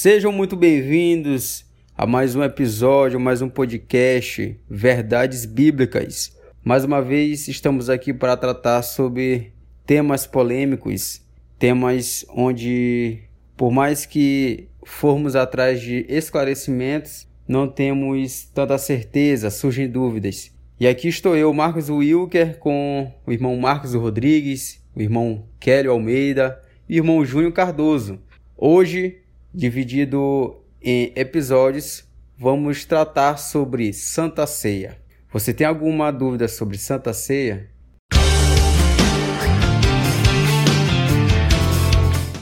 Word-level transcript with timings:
Sejam 0.00 0.30
muito 0.30 0.54
bem-vindos 0.54 1.66
a 1.96 2.06
mais 2.06 2.36
um 2.36 2.44
episódio, 2.44 3.18
mais 3.18 3.42
um 3.42 3.48
podcast 3.48 4.56
Verdades 4.70 5.44
Bíblicas. 5.44 6.38
Mais 6.62 6.84
uma 6.84 7.02
vez 7.02 7.48
estamos 7.48 7.90
aqui 7.90 8.14
para 8.14 8.36
tratar 8.36 8.82
sobre 8.82 9.52
temas 9.84 10.24
polêmicos, 10.24 11.20
temas 11.58 12.24
onde, 12.28 13.24
por 13.56 13.72
mais 13.72 14.06
que 14.06 14.68
formos 14.86 15.34
atrás 15.34 15.80
de 15.80 16.06
esclarecimentos, 16.08 17.26
não 17.48 17.66
temos 17.66 18.44
tanta 18.54 18.78
certeza, 18.78 19.50
surgem 19.50 19.90
dúvidas. 19.90 20.56
E 20.78 20.86
aqui 20.86 21.08
estou 21.08 21.36
eu, 21.36 21.52
Marcos 21.52 21.90
Wilker, 21.90 22.60
com 22.60 23.12
o 23.26 23.32
irmão 23.32 23.56
Marcos 23.56 23.94
Rodrigues, 23.94 24.80
o 24.94 25.02
irmão 25.02 25.44
Kelly 25.58 25.88
Almeida 25.88 26.62
e 26.88 26.94
o 26.94 27.02
irmão 27.02 27.24
Júnior 27.24 27.50
Cardoso. 27.50 28.20
Hoje, 28.56 29.22
dividido 29.52 30.62
em 30.80 31.12
episódios, 31.16 32.04
vamos 32.38 32.84
tratar 32.84 33.36
sobre 33.38 33.92
Santa 33.92 34.46
Ceia. 34.46 34.98
Você 35.32 35.52
tem 35.52 35.66
alguma 35.66 36.10
dúvida 36.10 36.46
sobre 36.48 36.78
Santa 36.78 37.12
Ceia? 37.12 37.70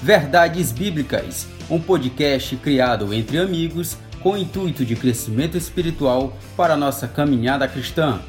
Verdades 0.03 0.71
Bíblicas, 0.71 1.49
um 1.69 1.81
podcast 1.81 2.57
criado 2.59 3.13
entre 3.13 3.39
amigos 3.39 3.99
com 4.23 4.33
o 4.33 4.37
intuito 4.37 4.85
de 4.85 4.95
crescimento 4.95 5.57
espiritual 5.57 6.37
para 6.57 6.75
a 6.75 6.77
nossa 6.77 7.09
caminhada 7.09 7.67
cristã. 7.67 8.21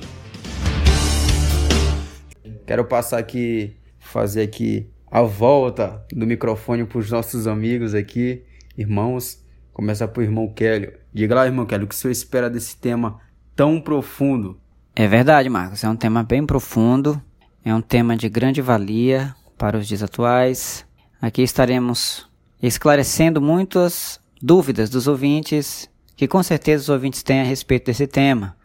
Quero 2.65 2.85
passar 2.85 3.19
aqui, 3.19 3.75
fazer 3.99 4.41
aqui 4.41 4.89
a 5.09 5.21
volta 5.21 6.03
do 6.11 6.25
microfone 6.25 6.83
para 6.83 6.97
os 6.97 7.11
nossos 7.11 7.47
amigos 7.47 7.93
aqui, 7.93 8.43
irmãos. 8.77 9.43
Começar 9.73 10.07
para 10.07 10.21
o 10.21 10.23
irmão 10.23 10.47
Kelly. 10.47 10.93
Diga 11.13 11.35
lá, 11.35 11.45
irmão 11.45 11.65
Kelly, 11.65 11.83
o 11.83 11.87
que 11.87 11.95
o 11.95 11.97
senhor 11.97 12.11
espera 12.11 12.49
desse 12.49 12.77
tema 12.77 13.19
tão 13.55 13.81
profundo? 13.81 14.59
É 14.95 15.07
verdade, 15.07 15.49
Marcos. 15.49 15.83
É 15.83 15.89
um 15.89 15.95
tema 15.95 16.23
bem 16.23 16.45
profundo. 16.45 17.21
É 17.63 17.73
um 17.73 17.81
tema 17.81 18.15
de 18.15 18.29
grande 18.29 18.61
valia 18.61 19.35
para 19.57 19.77
os 19.77 19.87
dias 19.87 20.01
atuais. 20.01 20.85
Aqui 21.21 21.41
estaremos 21.41 22.27
esclarecendo 22.61 23.41
muitas 23.41 24.19
dúvidas 24.41 24.89
dos 24.89 25.07
ouvintes, 25.07 25.89
que 26.15 26.27
com 26.27 26.41
certeza 26.41 26.83
os 26.83 26.89
ouvintes 26.89 27.23
têm 27.23 27.41
a 27.41 27.43
respeito 27.43 27.87
desse 27.87 28.07
tema. 28.07 28.55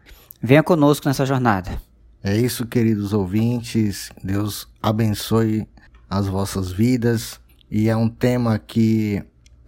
Venha 0.42 0.62
conosco 0.62 1.08
nessa 1.08 1.26
jornada. 1.26 1.80
É 2.22 2.36
isso, 2.36 2.66
queridos 2.66 3.12
ouvintes. 3.12 4.10
Deus 4.22 4.68
abençoe 4.82 5.66
as 6.08 6.26
vossas 6.26 6.70
vidas. 6.70 7.40
E 7.70 7.88
é 7.88 7.96
um 7.96 8.08
tema 8.08 8.58
que 8.58 9.22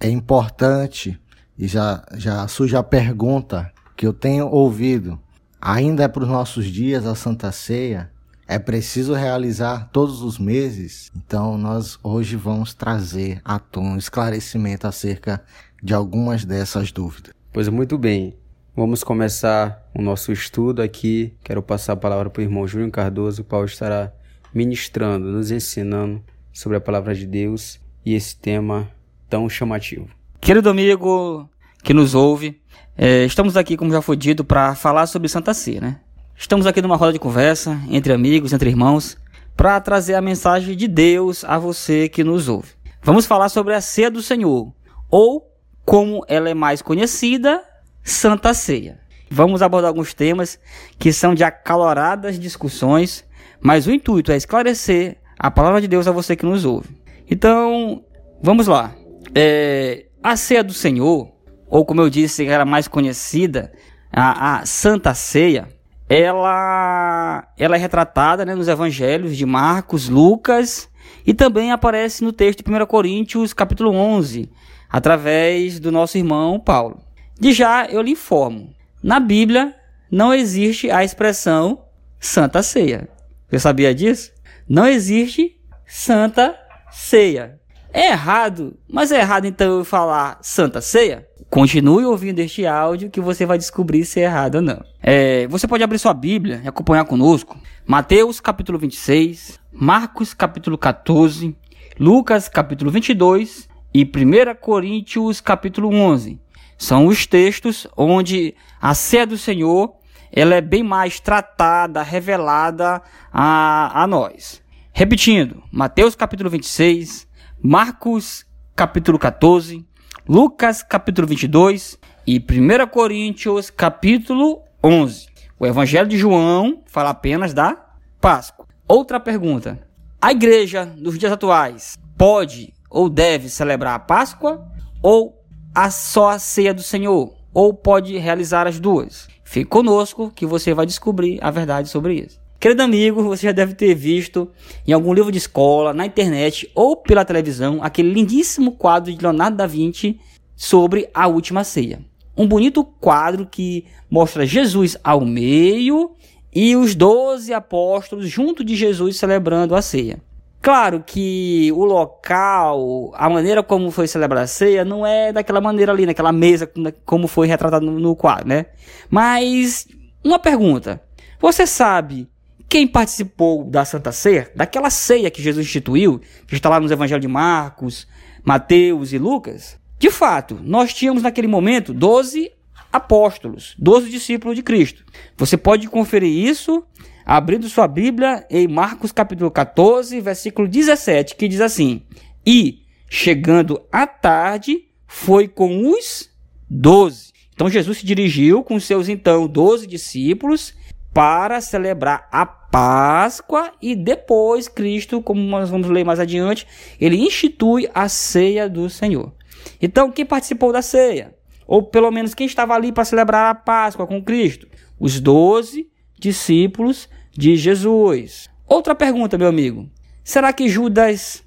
é 0.05 0.11
importante. 0.11 1.19
E 1.57 1.67
já, 1.67 2.05
já 2.15 2.47
surge 2.47 2.77
a 2.77 2.83
pergunta 2.83 3.73
que 3.97 4.07
eu 4.07 4.13
tenho 4.13 4.49
ouvido. 4.49 5.19
Ainda 5.61 6.03
é 6.03 6.09
para 6.09 6.25
os 6.25 6.29
nossos 6.29 6.67
dias 6.67 7.07
a 7.07 7.15
Santa 7.15 7.51
Ceia? 7.51 8.11
É 8.47 8.59
preciso 8.59 9.15
realizar 9.15 9.89
todos 9.91 10.21
os 10.21 10.39
meses? 10.39 11.11
Então, 11.17 11.57
nós 11.57 11.99
hoje 12.03 12.37
vamos 12.37 12.75
trazer 12.75 13.41
à 13.43 13.59
tona 13.59 13.91
um 13.91 13.97
esclarecimento 13.97 14.87
acerca 14.87 15.43
de 15.83 15.95
algumas 15.95 16.45
dessas 16.45 16.93
dúvidas. 16.93 17.33
Pois 17.51 17.69
muito 17.69 17.97
bem, 17.97 18.37
vamos 18.77 19.03
começar 19.03 19.89
o 19.95 20.03
nosso 20.03 20.33
estudo 20.33 20.83
aqui. 20.83 21.35
Quero 21.43 21.63
passar 21.63 21.95
a 21.95 21.97
palavra 21.97 22.29
para 22.29 22.41
o 22.41 22.45
irmão 22.45 22.69
Júlio 22.69 22.91
Cardoso, 22.91 23.41
o 23.41 23.45
qual 23.45 23.65
estará 23.65 24.13
ministrando, 24.53 25.33
nos 25.33 25.51
ensinando 25.51 26.23
sobre 26.53 26.77
a 26.77 26.81
palavra 26.81 27.15
de 27.15 27.27
Deus 27.27 27.81
e 28.05 28.13
esse 28.13 28.37
tema 28.37 28.91
tão 29.35 29.49
chamativo. 29.49 30.07
Querido 30.41 30.71
amigo 30.71 31.49
que 31.83 31.93
nos 31.93 32.15
ouve, 32.15 32.61
é, 32.97 33.25
estamos 33.25 33.57
aqui, 33.57 33.77
como 33.77 33.91
já 33.91 34.01
foi 34.01 34.17
dito, 34.17 34.45
para 34.45 34.77
falar 34.77 35.09
sobre 35.09 35.29
Santa 35.29 35.53
Ceia, 35.53 35.81
né? 35.81 36.01
Estamos 36.37 36.69
aqui 36.69 36.81
numa 36.81 36.95
roda 36.95 37.13
de 37.13 37.19
conversa 37.19 37.81
entre 37.91 38.13
amigos, 38.13 38.53
entre 38.53 38.71
irmãos, 38.71 39.19
para 39.57 39.81
trazer 39.81 40.15
a 40.15 40.21
mensagem 40.21 40.77
de 40.77 40.87
Deus 40.87 41.45
a 41.45 41.59
você 41.59 42.09
que 42.09 42.23
nos 42.23 42.49
ouve. 42.49 42.69
Vamos 43.03 43.27
falar 43.27 43.49
sobre 43.49 43.75
a 43.75 43.81
ceia 43.81 44.09
do 44.09 44.23
Senhor, 44.23 44.73
ou 45.11 45.51
como 45.85 46.25
ela 46.29 46.49
é 46.49 46.55
mais 46.55 46.81
conhecida, 46.81 47.61
Santa 48.05 48.55
Ceia. 48.55 49.01
Vamos 49.29 49.63
abordar 49.63 49.89
alguns 49.89 50.15
temas 50.15 50.61
que 50.97 51.13
são 51.13 51.35
de 51.35 51.43
acaloradas 51.43 52.39
discussões, 52.39 53.25
mas 53.61 53.89
o 53.89 53.91
intuito 53.91 54.31
é 54.31 54.37
esclarecer 54.37 55.17
a 55.37 55.51
palavra 55.51 55.81
de 55.81 55.89
Deus 55.89 56.07
a 56.07 56.13
você 56.13 56.37
que 56.37 56.47
nos 56.47 56.65
ouve. 56.65 56.91
Então, 57.29 58.05
vamos 58.41 58.69
lá. 58.69 58.95
É, 59.35 60.07
a 60.23 60.37
ceia 60.37 60.65
do 60.65 60.73
Senhor, 60.73 61.31
ou 61.69 61.85
como 61.85 62.01
eu 62.01 62.11
disse, 62.11 62.47
era 62.47 62.65
mais 62.65 62.89
conhecida, 62.89 63.73
a, 64.13 64.61
a 64.61 64.67
Santa 64.67 65.15
Ceia, 65.15 65.69
ela, 66.09 67.49
ela 67.59 67.77
é 67.77 67.79
retratada 67.79 68.45
né, 68.45 68.55
nos 68.55 68.69
evangelhos 68.69 69.37
de 69.37 69.47
Marcos, 69.47 70.09
Lucas 70.09 70.89
e 71.27 71.33
também 71.33 71.73
aparece 71.73 72.23
no 72.23 72.33
texto 72.33 72.63
de 72.63 72.71
1 72.71 72.87
Coríntios, 72.87 73.53
capítulo 73.53 73.91
11, 73.93 74.51
através 74.89 75.81
do 75.81 75.91
nosso 75.91 76.19
irmão 76.19 76.61
Paulo. 76.61 77.01
De 77.39 77.53
já 77.53 77.87
eu 77.87 78.03
lhe 78.03 78.13
informo, 78.13 78.73
na 79.03 79.19
Bíblia 79.19 79.75
não 80.11 80.33
existe 80.33 80.91
a 80.91 81.03
expressão 81.03 81.85
Santa 82.21 82.63
Ceia. 82.63 83.09
Você 83.49 83.59
sabia 83.59 83.95
disso? 83.95 84.33
Não 84.69 84.87
existe 84.87 85.57
Santa 85.87 86.59
Ceia. 86.91 87.61
É 87.97 88.09
errado, 88.09 88.77
mas 88.91 89.13
é 89.13 89.21
errado 89.21 89.45
então 89.45 89.79
eu 89.79 89.85
falar 89.85 90.41
Santa 90.43 90.81
Ceia? 90.81 91.29
Continue 91.49 92.05
ouvindo 92.05 92.41
este 92.41 92.67
áudio 92.67 93.09
que 93.09 93.21
você 93.21 93.47
vai 93.47 93.57
descobrir 93.57 94.05
se 94.05 94.19
é 94.19 94.25
errado 94.25 94.57
ou 94.57 94.63
não. 94.63 94.85
É, 95.01 95.47
você 95.47 95.69
pode 95.69 95.85
abrir 95.85 96.01
sua 96.01 96.13
Bíblia 96.13 96.61
e 96.65 96.67
acompanhar 96.67 97.05
conosco. 97.05 97.57
Mateus 97.87 98.41
capítulo 98.41 98.81
26, 98.81 99.61
Marcos 99.73 100.35
capítulo 100.35 100.77
14, 100.77 101.57
Lucas 101.97 102.49
capítulo 102.49 102.91
22 102.91 103.69
e 103.95 104.03
1 104.03 104.57
Coríntios 104.61 105.41
capítulo 105.41 105.95
11. 105.95 106.41
São 106.77 107.07
os 107.07 107.27
textos 107.29 107.87
onde 107.97 108.57
a 108.83 108.93
ceia 108.93 109.25
do 109.25 109.39
Senhor 109.39 109.95
ela 110.33 110.57
é 110.57 110.61
bem 110.61 110.83
mais 110.83 111.21
tratada, 111.21 112.03
revelada 112.03 113.01
a, 113.33 114.03
a 114.03 114.05
nós. 114.09 114.61
Repetindo, 114.93 115.63
Mateus 115.71 116.17
capítulo 116.17 116.51
26, 116.51 117.33
Marcos 117.67 118.45
capítulo 118.77 119.19
14, 119.19 119.87
Lucas 120.29 120.83
capítulo 120.83 121.27
22 121.27 121.99
e 122.27 122.37
1 122.37 122.87
Coríntios 122.89 123.71
capítulo 123.71 124.61
11. 124.85 125.29
O 125.59 125.65
Evangelho 125.65 126.07
de 126.07 126.19
João 126.19 126.83
fala 126.85 127.09
apenas 127.09 127.55
da 127.55 127.75
Páscoa. 128.21 128.67
Outra 128.87 129.19
pergunta: 129.19 129.81
a 130.21 130.31
igreja 130.31 130.85
nos 130.85 131.19
dias 131.19 131.33
atuais 131.33 131.97
pode 132.19 132.75
ou 132.91 133.09
deve 133.09 133.49
celebrar 133.49 133.95
a 133.95 133.99
Páscoa 133.99 134.71
ou 135.03 135.43
a 135.75 135.91
só 135.91 136.33
a 136.33 136.39
ceia 136.39 136.75
do 136.75 136.83
Senhor? 136.83 137.35
Ou 137.55 137.73
pode 137.73 138.19
realizar 138.19 138.67
as 138.67 138.79
duas? 138.79 139.27
Fique 139.43 139.71
conosco 139.71 140.31
que 140.31 140.45
você 140.45 140.75
vai 140.75 140.85
descobrir 140.85 141.39
a 141.41 141.51
verdade 141.51 141.89
sobre 141.89 142.13
isso. 142.17 142.44
Querido 142.65 142.83
amigo, 142.83 143.23
você 143.23 143.49
já 143.49 143.53
deve 143.53 143.75
ter 143.75 143.95
visto 143.95 144.51
em 144.87 144.93
algum 144.95 145.13
livro 145.13 145.31
de 145.31 145.37
escola, 145.37 145.93
na 145.93 146.07
internet 146.07 146.71
ou 146.75 146.97
pela 146.97 147.23
televisão 147.23 147.81
aquele 147.83 148.11
lindíssimo 148.11 148.73
quadro 148.73 149.13
de 149.13 149.23
Leonardo 149.23 149.59
da 149.59 149.67
Vinci 149.67 150.19
sobre 150.57 151.11
a 151.13 151.27
última 151.27 151.63
ceia. 151.63 152.01
Um 152.35 152.49
bonito 152.49 152.83
quadro 152.83 153.45
que 153.45 153.85
mostra 154.11 154.47
Jesus 154.47 154.97
ao 155.05 155.27
meio 155.27 156.13
e 156.55 156.75
os 156.75 156.95
doze 156.95 157.53
apóstolos 157.53 158.31
junto 158.31 158.65
de 158.65 158.75
Jesus 158.75 159.19
celebrando 159.19 159.77
a 159.77 159.83
ceia. 159.83 160.23
Claro 160.63 161.05
que 161.07 161.71
o 161.73 161.85
local, 161.85 163.13
a 163.15 163.29
maneira 163.29 163.63
como 163.63 163.91
foi 163.91 164.09
celebrada 164.09 164.45
a 164.45 164.47
ceia, 164.47 164.87
não 164.87 165.07
é 165.07 165.35
daquela 165.35 165.61
maneira 165.61 165.93
ali, 165.93 166.07
naquela 166.07 166.33
mesa, 166.33 166.67
como 167.05 167.29
foi 167.29 167.47
retratado 167.47 167.85
no, 167.85 168.17
quadro, 168.17 168.49
né? 168.49 168.65
Mas, 169.11 169.87
uma 170.25 170.39
pergunta. 170.39 171.03
Você 171.39 171.67
sabe 171.67 172.27
quem 172.75 172.89
participou 172.89 173.63
da 173.63 173.85
Santa 173.85 174.11
Ceia, 174.11 174.51
daquela 174.53 174.91
ceia 174.91 175.31
que 175.31 175.41
Jesus 175.41 175.65
instituiu, 175.65 176.21
que 176.45 176.57
está 176.57 176.69
lá 176.69 176.81
nos 176.81 176.91
Evangelhos 176.91 177.23
de 177.23 177.29
Marcos, 177.29 178.05
Mateus 178.43 179.13
e 179.13 179.19
Lucas, 179.19 179.79
de 179.97 180.11
fato, 180.11 180.59
nós 180.61 180.93
tínhamos 180.93 181.23
naquele 181.23 181.47
momento 181.47 181.95
12 181.95 182.51
apóstolos, 182.93 183.77
12 183.79 184.11
discípulos 184.11 184.57
de 184.57 184.63
Cristo. 184.65 185.05
Você 185.37 185.57
pode 185.57 185.87
conferir 185.87 186.29
isso 186.29 186.85
abrindo 187.25 187.69
sua 187.69 187.87
Bíblia 187.87 188.45
em 188.51 188.67
Marcos 188.67 189.13
capítulo 189.13 189.53
14, 189.53 190.21
versículo 190.21 190.67
17, 190.67 191.37
que 191.37 191.47
diz 191.47 191.61
assim: 191.61 192.03
E, 192.45 192.81
chegando 193.09 193.81
à 193.93 194.05
tarde, 194.05 194.89
foi 195.07 195.47
com 195.47 195.91
os 195.91 196.29
doze. 196.69 197.33
Então 197.55 197.71
Jesus 197.71 197.99
se 197.99 198.05
dirigiu 198.05 198.65
com 198.65 198.81
seus 198.81 199.09
então 199.09 199.47
doze 199.47 199.87
discípulos 199.87 200.75
para 201.15 201.61
celebrar 201.61 202.29
a 202.33 202.45
Páscoa 202.75 203.71
e 203.81 203.95
depois 203.95 204.67
Cristo, 204.67 205.23
como 205.23 205.41
nós 205.41 205.71
vamos 205.71 205.89
ler 205.89 206.05
mais 206.05 206.19
adiante, 206.19 206.67
ele 207.01 207.17
institui 207.17 207.89
a 207.95 208.09
ceia 208.09 208.69
do 208.69 208.91
Senhor. 208.91 209.33
Então, 209.81 210.11
quem 210.11 210.27
participou 210.27 210.73
da 210.73 210.83
ceia? 210.83 211.37
Ou 211.69 211.85
pelo 211.85 212.11
menos 212.11 212.35
quem 212.35 212.49
estava 212.49 212.75
ali 212.75 212.91
para 212.91 213.05
celebrar 213.05 213.49
a 213.49 213.55
Páscoa 213.55 214.09
com 214.09 214.21
Cristo? 214.21 214.67
Os 214.99 215.21
doze 215.21 215.89
discípulos 216.19 217.09
de 217.31 217.55
Jesus. 217.55 218.51
Outra 218.67 218.93
pergunta, 218.93 219.39
meu 219.39 219.47
amigo. 219.47 219.89
Será 220.25 220.53
que 220.53 220.69
Judas 220.69 221.45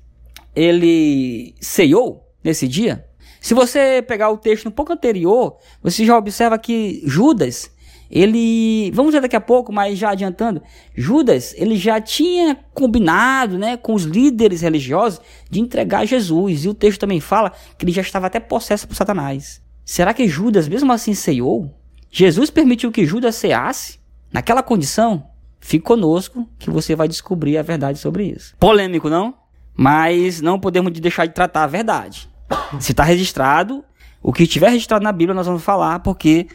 ele 0.56 1.56
ceiou 1.60 2.26
nesse 2.42 2.70
dia? 2.70 3.06
Se 3.42 3.54
você 3.54 4.02
pegar 4.02 4.30
o 4.30 4.38
texto 4.38 4.70
um 4.70 4.72
pouco 4.72 4.94
anterior, 4.94 5.58
você 5.84 6.06
já 6.06 6.18
observa 6.18 6.58
que 6.58 7.02
Judas, 7.06 7.70
ele, 8.10 8.92
vamos 8.92 9.14
ver 9.14 9.22
daqui 9.22 9.36
a 9.36 9.42
pouco, 9.42 9.72
mas 9.72 9.98
já 9.98 10.12
adiantando, 10.12 10.62
Judas, 10.96 11.54
ele 11.58 11.76
já 11.76 12.00
tinha 12.00 12.58
combinado, 12.74 13.58
né, 13.58 13.78
com 13.78 13.94
os 13.94 14.04
líderes 14.04 14.62
religiosos 14.62 15.22
de 15.50 15.60
entregar 15.60 16.06
Jesus, 16.06 16.66
e 16.66 16.70
o 16.70 16.74
texto 16.74 17.00
também 17.00 17.20
fala 17.20 17.52
que 17.78 17.86
ele 17.86 17.92
já 17.92 18.02
estava 18.02 18.28
até 18.28 18.40
possesso 18.40 18.88
por 18.88 18.96
Satanás. 18.96 19.62
Será 19.84 20.14
que 20.14 20.28
Judas 20.28 20.68
mesmo 20.68 20.92
assim 20.92 21.14
ceiou? 21.14 21.74
Jesus 22.10 22.50
permitiu 22.50 22.92
que 22.92 23.06
Judas 23.06 23.36
ceasse 23.36 24.00
naquela 24.32 24.64
condição? 24.64 25.28
Fique 25.60 25.84
conosco 25.84 26.48
que 26.58 26.70
você 26.70 26.96
vai 26.96 27.08
descobrir 27.08 27.58
a 27.58 27.62
verdade 27.62 28.00
sobre 28.00 28.26
isso. 28.26 28.56
Polêmico, 28.60 29.10
não? 29.10 29.34
Mas 29.76 30.42
não 30.42 30.60
podemos 30.60 30.92
deixar 30.92 31.26
de 31.26 31.34
tratar 31.34 31.64
a 31.64 31.68
verdade. 31.68 32.30
Se 32.80 32.92
está 32.92 33.04
registrado, 33.04 33.84
o 34.22 34.34
que 34.34 34.44
estiver 34.44 34.70
registrado 34.70 35.04
na 35.04 35.12
Bíblia 35.12 35.36
nós 35.36 35.48
vamos 35.48 35.64
falar, 35.64 36.00
porque 36.00 36.48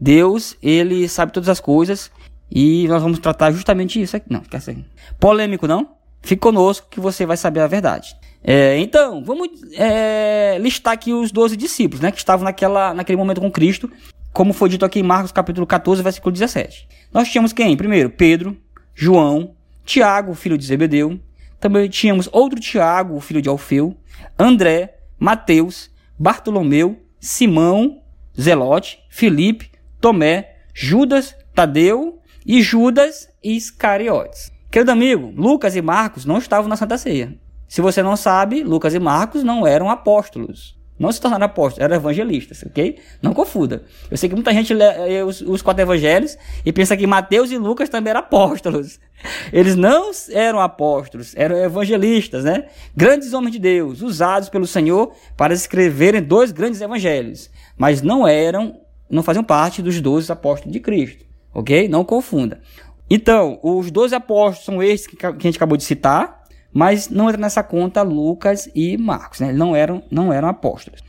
Deus, 0.00 0.56
ele 0.62 1.08
sabe 1.08 1.32
todas 1.32 1.48
as 1.48 1.60
coisas 1.60 2.10
e 2.50 2.88
nós 2.88 3.02
vamos 3.02 3.18
tratar 3.18 3.52
justamente 3.52 4.00
isso 4.00 4.16
aqui. 4.16 4.26
Não, 4.32 4.40
quer 4.40 4.60
ser 4.60 4.78
polêmico, 5.18 5.66
não? 5.66 5.90
Fique 6.22 6.40
conosco 6.40 6.86
que 6.90 7.00
você 7.00 7.26
vai 7.26 7.36
saber 7.36 7.60
a 7.60 7.66
verdade. 7.66 8.16
É, 8.42 8.78
então, 8.78 9.22
vamos 9.22 9.48
é, 9.74 10.56
listar 10.58 10.94
aqui 10.94 11.12
os 11.12 11.30
12 11.30 11.56
discípulos, 11.56 12.00
né, 12.00 12.10
que 12.10 12.18
estavam 12.18 12.44
naquela, 12.44 12.94
naquele 12.94 13.18
momento 13.18 13.40
com 13.40 13.50
Cristo, 13.50 13.90
como 14.32 14.52
foi 14.52 14.68
dito 14.68 14.84
aqui 14.84 15.00
em 15.00 15.02
Marcos 15.02 15.32
capítulo 15.32 15.66
14, 15.66 16.02
versículo 16.02 16.32
17. 16.32 16.88
Nós 17.12 17.28
tínhamos 17.28 17.52
quem? 17.52 17.76
Primeiro, 17.76 18.10
Pedro, 18.10 18.56
João, 18.94 19.54
Tiago, 19.84 20.34
filho 20.34 20.56
de 20.56 20.64
Zebedeu. 20.64 21.18
Também 21.58 21.88
tínhamos 21.88 22.28
outro 22.32 22.58
Tiago, 22.58 23.20
filho 23.20 23.42
de 23.42 23.48
Alfeu, 23.48 23.96
André, 24.38 24.96
Mateus, 25.18 25.90
Bartolomeu, 26.18 26.98
Simão, 27.18 28.00
Zelote, 28.40 29.00
Felipe, 29.10 29.69
Tomé, 30.00 30.56
Judas, 30.72 31.36
Tadeu 31.54 32.20
e 32.46 32.62
Judas 32.62 33.28
Iscariotes. 33.42 34.50
Querido 34.70 34.90
amigo, 34.92 35.32
Lucas 35.36 35.76
e 35.76 35.82
Marcos 35.82 36.24
não 36.24 36.38
estavam 36.38 36.68
na 36.68 36.76
Santa 36.76 36.96
Ceia. 36.96 37.36
Se 37.68 37.80
você 37.80 38.02
não 38.02 38.16
sabe, 38.16 38.62
Lucas 38.62 38.94
e 38.94 38.98
Marcos 38.98 39.44
não 39.44 39.66
eram 39.66 39.90
apóstolos. 39.90 40.78
Não 40.98 41.10
se 41.10 41.18
tornaram 41.18 41.46
apóstolos, 41.46 41.82
eram 41.82 41.96
evangelistas, 41.96 42.62
ok? 42.62 42.98
Não 43.22 43.32
confunda. 43.32 43.84
Eu 44.10 44.18
sei 44.18 44.28
que 44.28 44.34
muita 44.34 44.52
gente 44.52 44.74
lê 44.74 45.22
os, 45.22 45.40
os 45.40 45.62
quatro 45.62 45.82
evangelhos 45.82 46.36
e 46.64 46.72
pensa 46.72 46.94
que 46.94 47.06
Mateus 47.06 47.50
e 47.50 47.56
Lucas 47.56 47.88
também 47.88 48.10
eram 48.10 48.20
apóstolos. 48.20 49.00
Eles 49.50 49.76
não 49.76 50.10
eram 50.30 50.60
apóstolos, 50.60 51.34
eram 51.36 51.56
evangelistas, 51.56 52.44
né? 52.44 52.66
Grandes 52.94 53.32
homens 53.32 53.52
de 53.52 53.58
Deus, 53.58 54.02
usados 54.02 54.50
pelo 54.50 54.66
Senhor 54.66 55.12
para 55.38 55.54
escreverem 55.54 56.22
dois 56.22 56.52
grandes 56.52 56.82
evangelhos. 56.82 57.50
Mas 57.78 58.02
não 58.02 58.28
eram, 58.28 58.78
não 59.10 59.22
faziam 59.22 59.44
parte 59.44 59.82
dos 59.82 60.00
doze 60.00 60.30
apóstolos 60.30 60.72
de 60.72 60.80
Cristo, 60.80 61.24
ok? 61.52 61.88
Não 61.88 62.04
confunda. 62.04 62.60
Então, 63.08 63.58
os 63.62 63.90
doze 63.90 64.14
apóstolos 64.14 64.64
são 64.64 64.82
esses 64.82 65.06
que, 65.06 65.16
que 65.16 65.26
a 65.26 65.32
gente 65.32 65.56
acabou 65.56 65.76
de 65.76 65.84
citar, 65.84 66.44
mas 66.72 67.08
não 67.08 67.28
entra 67.28 67.40
nessa 67.40 67.62
conta 67.62 68.02
Lucas 68.02 68.70
e 68.74 68.96
Marcos, 68.96 69.40
né? 69.40 69.52
não 69.52 69.74
eram, 69.74 70.02
não 70.10 70.32
eram 70.32 70.48
apóstolos. 70.48 71.02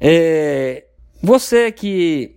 É, 0.00 0.84
você 1.22 1.70
que 1.70 2.36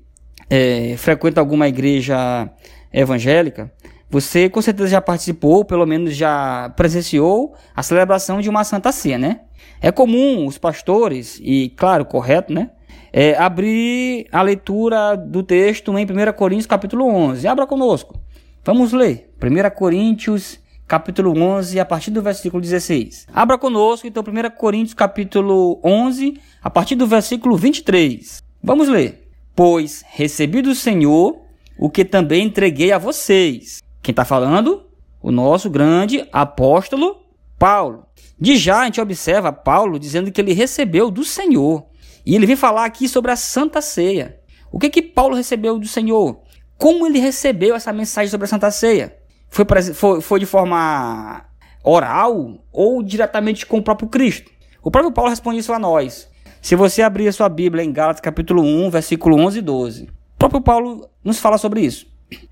é, 0.49 0.95
frequenta 0.97 1.39
alguma 1.39 1.67
igreja 1.67 2.49
evangélica, 2.91 3.71
você 4.09 4.49
com 4.49 4.61
certeza 4.61 4.89
já 4.89 5.01
participou, 5.01 5.65
pelo 5.65 5.85
menos 5.85 6.15
já 6.15 6.73
presenciou 6.75 7.55
a 7.75 7.83
celebração 7.83 8.39
de 8.39 8.49
uma 8.49 8.63
Santa 8.63 8.91
Ceia, 8.91 9.17
né? 9.17 9.41
É 9.81 9.91
comum 9.91 10.45
os 10.47 10.57
pastores, 10.57 11.39
e 11.43 11.69
claro, 11.75 12.05
correto, 12.05 12.53
né? 12.53 12.71
É, 13.19 13.35
abrir 13.35 14.27
a 14.31 14.43
leitura 14.43 15.17
do 15.17 15.41
texto 15.41 15.91
em 15.97 16.05
1 16.05 16.33
Coríntios 16.33 16.67
capítulo 16.67 17.07
11. 17.07 17.47
Abra 17.47 17.65
conosco. 17.65 18.21
Vamos 18.63 18.93
ler. 18.93 19.33
1 19.41 19.75
Coríntios 19.75 20.59
capítulo 20.87 21.35
11, 21.35 21.79
a 21.79 21.85
partir 21.85 22.11
do 22.11 22.21
versículo 22.21 22.61
16. 22.61 23.25
Abra 23.33 23.57
conosco, 23.57 24.05
então, 24.05 24.21
1 24.21 24.55
Coríntios, 24.55 24.93
capítulo 24.93 25.79
11, 25.83 26.39
a 26.61 26.69
partir 26.69 26.93
do 26.93 27.07
versículo 27.07 27.57
23. 27.57 28.43
Vamos 28.61 28.87
ler. 28.87 29.27
Pois 29.55 30.05
recebi 30.07 30.61
do 30.61 30.75
Senhor 30.75 31.41
o 31.75 31.89
que 31.89 32.05
também 32.05 32.45
entreguei 32.45 32.91
a 32.91 32.99
vocês. 32.99 33.81
Quem 34.03 34.11
está 34.11 34.25
falando? 34.25 34.85
O 35.23 35.31
nosso 35.31 35.71
grande 35.71 36.23
apóstolo 36.31 37.17
Paulo. 37.57 38.05
De 38.39 38.55
já 38.55 38.81
a 38.81 38.85
gente 38.85 39.01
observa 39.01 39.51
Paulo 39.51 39.97
dizendo 39.97 40.31
que 40.31 40.39
ele 40.39 40.53
recebeu 40.53 41.09
do 41.09 41.23
Senhor. 41.23 41.83
E 42.27 42.35
ele 42.35 42.45
vem 42.45 42.57
falar 42.57 42.83
aqui 42.83 43.07
sobre 43.07 43.31
a 43.31 43.37
Santa 43.37 43.79
Ceia. 43.79 44.37
O 44.69 44.77
que 44.77 44.89
que 44.89 45.01
Paulo 45.01 45.33
recebeu 45.33 45.79
do 45.79 45.87
Senhor? 45.87 46.41
Como 46.77 47.07
ele 47.07 47.19
recebeu 47.19 47.73
essa 47.73 47.93
mensagem 47.93 48.29
sobre 48.29 48.43
a 48.43 48.49
Santa 48.49 48.69
Ceia? 48.69 49.15
foi, 49.49 49.65
foi, 49.93 50.19
foi 50.19 50.39
de 50.41 50.45
forma 50.45 51.45
oral 51.81 52.57
ou 52.69 53.01
diretamente 53.01 53.65
com 53.65 53.77
o 53.77 53.81
próprio 53.81 54.09
Cristo? 54.09 54.51
O 54.83 54.91
próprio 54.91 55.13
Paulo 55.13 55.29
responde 55.29 55.59
isso 55.59 55.71
a 55.71 55.79
nós. 55.79 56.29
Se 56.61 56.75
você 56.75 57.01
abrir 57.01 57.29
a 57.29 57.31
sua 57.31 57.47
Bíblia 57.47 57.81
em 57.81 57.93
Gálatas 57.93 58.19
capítulo 58.19 58.61
1, 58.61 58.89
versículo 58.89 59.39
11 59.39 59.59
e 59.59 59.61
12, 59.61 60.03
o 60.03 60.37
próprio 60.37 60.59
Paulo 60.59 61.09
nos 61.23 61.39
fala 61.39 61.57
sobre 61.57 61.79
isso. 61.79 62.07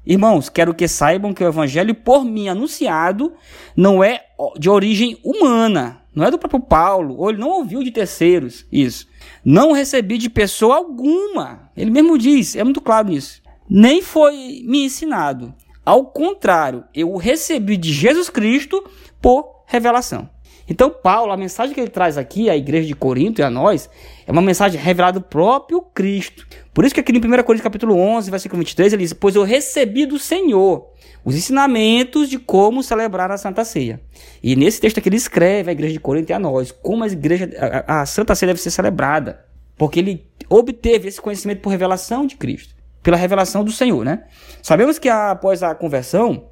Irmãos, 0.05 0.47
quero 0.47 0.73
que 0.73 0.87
saibam 0.87 1.33
que 1.33 1.43
o 1.43 1.47
evangelho 1.47 1.93
por 1.93 2.23
mim 2.23 2.47
anunciado 2.47 3.33
não 3.75 4.01
é 4.01 4.21
de 4.57 4.69
origem 4.69 5.19
humana, 5.21 6.01
não 6.15 6.23
é 6.25 6.31
do 6.31 6.39
próprio 6.39 6.61
Paulo, 6.61 7.17
ou 7.17 7.29
ele 7.29 7.39
não 7.39 7.49
ouviu 7.49 7.83
de 7.83 7.91
terceiros 7.91 8.65
isso. 8.71 9.05
Não 9.43 9.71
recebi 9.71 10.17
de 10.17 10.29
pessoa 10.29 10.75
alguma. 10.75 11.69
Ele 11.75 11.91
mesmo 11.91 12.17
diz, 12.17 12.55
é 12.55 12.63
muito 12.63 12.81
claro 12.81 13.09
nisso. 13.09 13.41
Nem 13.69 14.01
foi 14.01 14.61
me 14.65 14.85
ensinado, 14.85 15.53
ao 15.85 16.05
contrário, 16.05 16.83
eu 16.95 17.11
o 17.11 17.17
recebi 17.17 17.77
de 17.77 17.93
Jesus 17.93 18.27
Cristo 18.29 18.83
por 19.21 19.63
revelação. 19.67 20.27
Então, 20.67 20.89
Paulo, 20.89 21.31
a 21.31 21.37
mensagem 21.37 21.75
que 21.75 21.79
ele 21.79 21.91
traz 21.91 22.17
aqui 22.17 22.49
à 22.49 22.57
igreja 22.57 22.87
de 22.87 22.95
Corinto 22.95 23.39
e 23.39 23.43
a 23.43 23.51
nós, 23.51 23.87
é 24.25 24.31
uma 24.31 24.41
mensagem 24.41 24.81
revelada 24.81 25.19
do 25.19 25.25
próprio 25.25 25.81
Cristo. 25.81 26.47
Por 26.73 26.83
isso 26.83 26.95
que 26.95 27.01
aqui 27.01 27.11
em 27.11 27.17
1 27.17 27.21
Coríntios 27.21 27.61
capítulo 27.61 27.95
11, 27.95 28.31
versículo 28.31 28.59
23, 28.59 28.93
ele 28.93 29.03
diz, 29.03 29.13
Pois 29.13 29.35
eu 29.35 29.43
recebi 29.43 30.07
do 30.07 30.17
Senhor 30.17 30.87
os 31.25 31.35
ensinamentos 31.35 32.29
de 32.29 32.39
como 32.39 32.81
celebrar 32.81 33.31
a 33.31 33.37
Santa 33.37 33.65
Ceia. 33.65 33.99
E 34.41 34.55
nesse 34.55 34.79
texto 34.79 34.99
aqui 34.99 35.09
ele 35.09 35.17
escreve 35.17 35.71
à 35.71 35.73
igreja 35.73 35.93
de 35.93 35.99
Corinto 35.99 36.29
e 36.29 36.33
a 36.33 36.39
nós, 36.39 36.71
como 36.71 37.03
a, 37.03 37.07
igreja, 37.07 37.49
a, 37.87 38.01
a 38.01 38.05
Santa 38.05 38.35
Ceia 38.35 38.51
deve 38.51 38.61
ser 38.61 38.71
celebrada. 38.71 39.43
Porque 39.75 39.99
ele 39.99 40.25
obteve 40.47 41.07
esse 41.09 41.19
conhecimento 41.19 41.59
por 41.61 41.69
revelação 41.69 42.25
de 42.25 42.37
Cristo 42.37 42.75
pela 43.05 43.17
revelação 43.17 43.63
do 43.63 43.71
Senhor, 43.71 44.03
né? 44.03 44.23
Sabemos 44.63 44.97
que 44.97 45.07
após 45.07 45.61
a 45.61 45.75
conversão, 45.75 46.49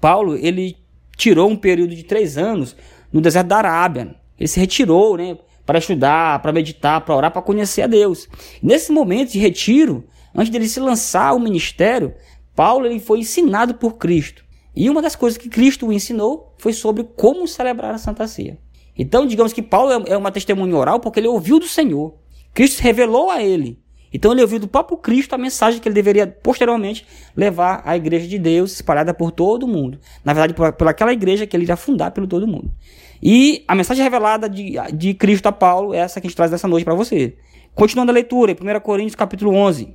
Paulo 0.00 0.36
ele 0.36 0.76
tirou 1.16 1.50
um 1.50 1.56
período 1.56 1.96
de 1.96 2.04
três 2.04 2.38
anos 2.38 2.76
no 3.12 3.20
deserto 3.20 3.48
da 3.48 3.56
Arábia. 3.56 4.14
Ele 4.38 4.46
se 4.46 4.60
retirou, 4.60 5.16
né? 5.16 5.36
Para 5.66 5.80
estudar, 5.80 6.40
para 6.40 6.52
meditar, 6.52 7.00
para 7.00 7.16
orar, 7.16 7.32
para 7.32 7.42
conhecer 7.42 7.82
a 7.82 7.88
Deus. 7.88 8.28
Nesse 8.62 8.92
momento 8.92 9.32
de 9.32 9.40
retiro, 9.40 10.04
antes 10.32 10.52
dele 10.52 10.68
se 10.68 10.78
lançar 10.78 11.30
ao 11.30 11.40
ministério, 11.40 12.14
Paulo 12.54 12.86
ele 12.86 13.00
foi 13.00 13.20
ensinado 13.20 13.74
por 13.74 13.96
Cristo. 13.96 14.44
E 14.74 14.88
uma 14.88 15.02
das 15.02 15.16
coisas 15.16 15.36
que 15.36 15.48
Cristo 15.48 15.86
o 15.86 15.92
ensinou 15.92 16.54
foi 16.58 16.72
sobre 16.72 17.04
como 17.04 17.46
celebrar 17.46 17.94
a 17.94 17.98
Santa 17.98 18.26
Ceia. 18.26 18.58
Então, 18.96 19.26
digamos 19.26 19.52
que 19.52 19.62
Paulo 19.62 19.92
é, 19.92 20.12
é 20.12 20.16
uma 20.16 20.30
testemunha 20.30 20.76
oral 20.76 21.00
porque 21.00 21.20
ele 21.20 21.28
ouviu 21.28 21.58
do 21.58 21.66
Senhor. 21.66 22.14
Cristo 22.52 22.80
revelou 22.80 23.30
a 23.30 23.42
ele 23.42 23.80
então 24.12 24.32
ele 24.32 24.42
ouviu 24.42 24.58
do 24.58 24.66
próprio 24.66 24.98
Cristo 24.98 25.34
a 25.34 25.38
mensagem 25.38 25.80
que 25.80 25.88
ele 25.88 25.94
deveria 25.94 26.26
posteriormente 26.26 27.06
levar 27.36 27.82
à 27.84 27.96
igreja 27.96 28.26
de 28.26 28.38
Deus 28.38 28.72
espalhada 28.72 29.14
por 29.14 29.30
todo 29.30 29.64
o 29.64 29.68
mundo. 29.68 30.00
Na 30.24 30.32
verdade, 30.32 30.54
por, 30.54 30.72
por 30.72 30.88
aquela 30.88 31.12
igreja 31.12 31.46
que 31.46 31.56
ele 31.56 31.64
iria 31.64 31.76
fundar 31.76 32.10
pelo 32.10 32.26
todo 32.26 32.46
mundo. 32.46 32.70
E 33.22 33.64
a 33.68 33.74
mensagem 33.74 34.02
revelada 34.02 34.48
de, 34.48 34.74
de 34.94 35.14
Cristo 35.14 35.46
a 35.46 35.52
Paulo 35.52 35.94
é 35.94 35.98
essa 35.98 36.20
que 36.20 36.26
a 36.26 36.28
gente 36.28 36.36
traz 36.36 36.50
nessa 36.50 36.66
noite 36.66 36.84
para 36.84 36.94
você. 36.94 37.36
Continuando 37.74 38.10
a 38.10 38.14
leitura, 38.14 38.50
em 38.50 38.54
1 38.54 38.80
Coríntios 38.80 39.14
capítulo 39.14 39.54
11. 39.54 39.94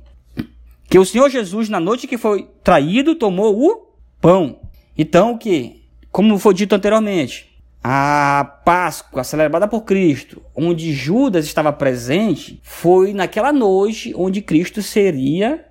Que 0.88 0.98
o 0.98 1.04
Senhor 1.04 1.28
Jesus, 1.28 1.68
na 1.68 1.80
noite 1.80 2.06
que 2.06 2.16
foi 2.16 2.48
traído, 2.62 3.14
tomou 3.14 3.58
o 3.58 3.86
pão. 4.20 4.60
Então, 4.96 5.32
o 5.32 5.38
que? 5.38 5.84
Como 6.10 6.38
foi 6.38 6.54
dito 6.54 6.74
anteriormente, 6.74 7.56
a 7.82 8.60
Páscoa 8.64 9.22
celebrada 9.22 9.68
por 9.68 9.82
Cristo, 9.82 10.42
onde 10.54 10.92
Judas 10.92 11.44
estava 11.44 11.72
presente, 11.72 12.60
foi 12.62 13.12
naquela 13.12 13.52
noite 13.52 14.12
onde 14.16 14.40
Cristo 14.40 14.82
seria 14.82 15.64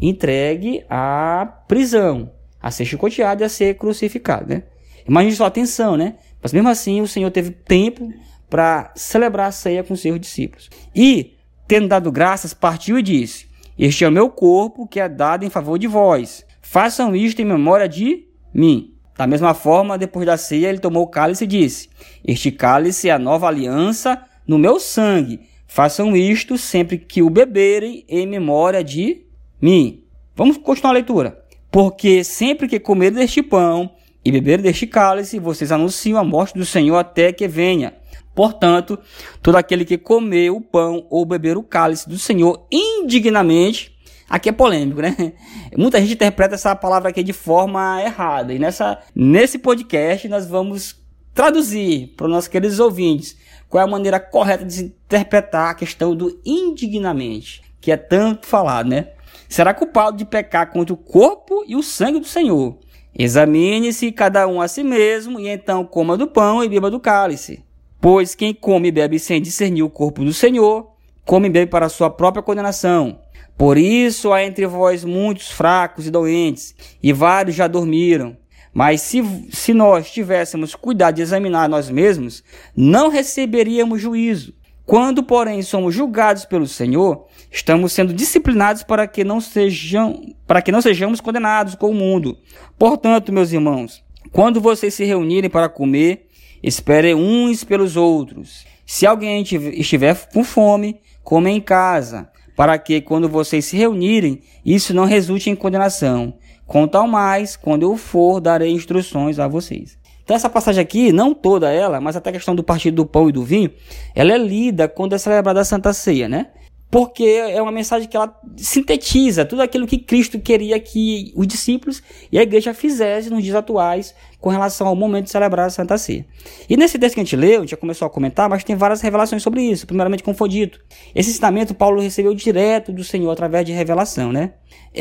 entregue 0.00 0.84
à 0.88 1.46
prisão, 1.68 2.32
a 2.62 2.70
ser 2.70 2.84
chicoteado 2.84 3.42
e 3.42 3.44
a 3.44 3.48
ser 3.48 3.74
crucificado, 3.74 4.48
né? 4.48 4.62
Imagine 5.06 5.34
só 5.34 5.46
atenção, 5.46 5.96
né? 5.96 6.16
Mas 6.42 6.52
mesmo 6.52 6.68
assim 6.68 7.00
o 7.00 7.08
Senhor 7.08 7.30
teve 7.30 7.50
tempo 7.50 8.12
para 8.48 8.92
celebrar 8.96 9.48
a 9.48 9.52
ceia 9.52 9.84
com 9.84 9.94
seus 9.94 10.18
discípulos. 10.18 10.70
E, 10.94 11.36
tendo 11.68 11.88
dado 11.88 12.10
graças, 12.10 12.54
partiu 12.54 12.98
e 12.98 13.02
disse: 13.02 13.49
Este 13.80 14.04
é 14.04 14.08
o 14.08 14.12
meu 14.12 14.28
corpo 14.28 14.86
que 14.86 15.00
é 15.00 15.08
dado 15.08 15.42
em 15.42 15.48
favor 15.48 15.78
de 15.78 15.86
vós. 15.86 16.44
Façam 16.60 17.16
isto 17.16 17.40
em 17.40 17.46
memória 17.46 17.88
de 17.88 18.26
mim. 18.52 18.92
Da 19.16 19.26
mesma 19.26 19.54
forma, 19.54 19.96
depois 19.96 20.26
da 20.26 20.36
ceia, 20.36 20.68
ele 20.68 20.78
tomou 20.78 21.04
o 21.04 21.06
cálice 21.06 21.44
e 21.44 21.46
disse: 21.46 21.88
Este 22.22 22.52
cálice 22.52 23.08
é 23.08 23.12
a 23.12 23.18
nova 23.18 23.48
aliança 23.48 24.22
no 24.46 24.58
meu 24.58 24.78
sangue. 24.78 25.40
Façam 25.66 26.14
isto 26.14 26.58
sempre 26.58 26.98
que 26.98 27.22
o 27.22 27.30
beberem 27.30 28.04
em 28.06 28.26
memória 28.26 28.84
de 28.84 29.24
mim. 29.62 30.04
Vamos 30.36 30.58
continuar 30.58 30.90
a 30.90 30.94
leitura. 30.94 31.42
Porque 31.70 32.22
sempre 32.22 32.68
que 32.68 32.78
comer 32.78 33.12
deste 33.12 33.42
pão 33.42 33.92
e 34.22 34.30
beber 34.30 34.60
deste 34.60 34.86
cálice, 34.86 35.38
vocês 35.38 35.72
anunciam 35.72 36.18
a 36.18 36.24
morte 36.24 36.52
do 36.52 36.66
Senhor 36.66 36.98
até 36.98 37.32
que 37.32 37.48
venha. 37.48 37.94
Portanto, 38.34 38.98
todo 39.42 39.56
aquele 39.56 39.84
que 39.84 39.98
comer 39.98 40.50
o 40.50 40.60
pão 40.60 41.06
ou 41.10 41.24
beber 41.24 41.56
o 41.56 41.62
cálice 41.62 42.08
do 42.08 42.18
Senhor 42.18 42.66
indignamente, 42.70 43.96
aqui 44.28 44.48
é 44.48 44.52
polêmico, 44.52 45.00
né? 45.00 45.34
Muita 45.76 46.00
gente 46.00 46.14
interpreta 46.14 46.54
essa 46.54 46.74
palavra 46.76 47.10
aqui 47.10 47.22
de 47.22 47.32
forma 47.32 48.00
errada. 48.02 48.54
E 48.54 48.58
nessa, 48.58 48.98
nesse 49.14 49.58
podcast 49.58 50.28
nós 50.28 50.46
vamos 50.46 50.96
traduzir 51.34 52.14
para 52.16 52.26
os 52.26 52.32
nossos 52.32 52.48
queridos 52.48 52.78
ouvintes 52.80 53.36
qual 53.68 53.82
é 53.82 53.84
a 53.84 53.90
maneira 53.90 54.18
correta 54.18 54.64
de 54.64 54.84
interpretar 54.84 55.70
a 55.70 55.74
questão 55.74 56.14
do 56.14 56.40
indignamente, 56.44 57.62
que 57.80 57.92
é 57.92 57.96
tanto 57.96 58.46
falado, 58.46 58.88
né? 58.88 59.10
Será 59.48 59.72
culpado 59.72 60.16
de 60.16 60.24
pecar 60.24 60.70
contra 60.70 60.92
o 60.92 60.96
corpo 60.96 61.64
e 61.66 61.76
o 61.76 61.82
sangue 61.82 62.20
do 62.20 62.26
Senhor. 62.26 62.78
Examine-se 63.16 64.12
cada 64.12 64.46
um 64.46 64.60
a 64.60 64.68
si 64.68 64.82
mesmo, 64.82 65.38
e 65.40 65.48
então 65.48 65.84
coma 65.84 66.16
do 66.16 66.26
pão 66.26 66.62
e 66.62 66.68
beba 66.68 66.90
do 66.90 67.00
cálice. 67.00 67.64
Pois 68.00 68.34
quem 68.34 68.54
come 68.54 68.88
e 68.88 68.92
bebe 68.92 69.18
sem 69.18 69.42
discernir 69.42 69.82
o 69.82 69.90
corpo 69.90 70.24
do 70.24 70.32
Senhor, 70.32 70.90
come 71.24 71.48
e 71.48 71.50
bebe 71.50 71.70
para 71.70 71.88
sua 71.88 72.08
própria 72.08 72.42
condenação. 72.42 73.20
Por 73.58 73.76
isso 73.76 74.32
há 74.32 74.42
entre 74.42 74.66
vós 74.66 75.04
muitos 75.04 75.50
fracos 75.50 76.06
e 76.06 76.10
doentes, 76.10 76.74
e 77.02 77.12
vários 77.12 77.54
já 77.54 77.66
dormiram. 77.66 78.36
Mas 78.72 79.02
se, 79.02 79.22
se 79.50 79.74
nós 79.74 80.10
tivéssemos 80.10 80.74
cuidado 80.74 81.16
de 81.16 81.22
examinar 81.22 81.68
nós 81.68 81.90
mesmos, 81.90 82.42
não 82.74 83.08
receberíamos 83.08 84.00
juízo. 84.00 84.54
Quando, 84.86 85.22
porém, 85.22 85.62
somos 85.62 85.94
julgados 85.94 86.44
pelo 86.44 86.66
Senhor, 86.66 87.26
estamos 87.50 87.92
sendo 87.92 88.12
disciplinados 88.12 88.82
para 88.82 89.06
que 89.06 89.22
não 89.22 89.40
sejam, 89.40 90.34
para 90.46 90.62
que 90.62 90.72
não 90.72 90.80
sejamos 90.80 91.20
condenados 91.20 91.74
com 91.74 91.90
o 91.90 91.94
mundo. 91.94 92.38
Portanto, 92.78 93.32
meus 93.32 93.52
irmãos, 93.52 94.02
quando 94.32 94.60
vocês 94.60 94.94
se 94.94 95.04
reunirem 95.04 95.50
para 95.50 95.68
comer, 95.68 96.29
Espere 96.62 97.14
uns 97.14 97.64
pelos 97.64 97.96
outros. 97.96 98.64
Se 98.86 99.06
alguém 99.06 99.42
estiver 99.42 100.16
com 100.32 100.44
fome, 100.44 101.00
coma 101.22 101.48
em 101.48 101.60
casa, 101.60 102.28
para 102.56 102.76
que, 102.78 103.00
quando 103.00 103.28
vocês 103.28 103.64
se 103.64 103.76
reunirem, 103.76 104.42
isso 104.64 104.92
não 104.92 105.04
resulte 105.04 105.48
em 105.48 105.56
condenação. 105.56 106.34
Quanto 106.66 106.96
ao 106.96 107.08
mais, 107.08 107.56
quando 107.56 107.82
eu 107.82 107.96
for, 107.96 108.40
darei 108.40 108.70
instruções 108.70 109.38
a 109.38 109.48
vocês. 109.48 109.98
Então, 110.22 110.36
essa 110.36 110.50
passagem 110.50 110.82
aqui, 110.82 111.12
não 111.12 111.34
toda 111.34 111.72
ela, 111.72 112.00
mas 112.00 112.14
até 112.14 112.30
a 112.30 112.32
questão 112.34 112.54
do 112.54 112.62
partido 112.62 112.96
do 112.96 113.06
pão 113.06 113.28
e 113.28 113.32
do 113.32 113.42
vinho, 113.42 113.70
ela 114.14 114.32
é 114.32 114.38
lida 114.38 114.86
quando 114.86 115.14
é 115.14 115.18
celebrada 115.18 115.60
a 115.60 115.64
Santa 115.64 115.92
Ceia, 115.92 116.28
né? 116.28 116.48
porque 116.90 117.22
é 117.22 117.62
uma 117.62 117.70
mensagem 117.70 118.08
que 118.08 118.16
ela 118.16 118.36
sintetiza 118.56 119.44
tudo 119.44 119.62
aquilo 119.62 119.86
que 119.86 119.96
Cristo 119.96 120.40
queria 120.40 120.78
que 120.80 121.32
os 121.36 121.46
discípulos 121.46 122.02
e 122.32 122.38
a 122.38 122.42
igreja 122.42 122.74
fizessem 122.74 123.30
nos 123.30 123.44
dias 123.44 123.54
atuais 123.54 124.14
com 124.40 124.48
relação 124.48 124.86
ao 124.86 124.96
momento 124.96 125.24
de 125.24 125.30
celebrar 125.30 125.66
a 125.66 125.70
Santa 125.70 125.98
Ceia. 125.98 126.26
E 126.68 126.76
nesse 126.76 126.98
texto 126.98 127.14
que 127.14 127.20
a 127.20 127.24
gente 127.24 127.36
leu, 127.36 127.58
a 127.58 127.60
gente 127.60 127.70
já 127.70 127.76
começou 127.76 128.06
a 128.06 128.10
comentar, 128.10 128.48
mas 128.48 128.64
tem 128.64 128.74
várias 128.74 129.00
revelações 129.00 129.42
sobre 129.42 129.62
isso. 129.62 129.86
Primeiramente, 129.86 130.22
como 130.22 130.36
foi 130.36 130.48
dito, 130.48 130.80
esse 131.14 131.30
ensinamento 131.30 131.74
Paulo 131.74 132.00
recebeu 132.00 132.34
direto 132.34 132.92
do 132.92 133.04
Senhor 133.04 133.30
através 133.30 133.66
de 133.66 133.72
revelação, 133.72 134.32
né? 134.32 134.54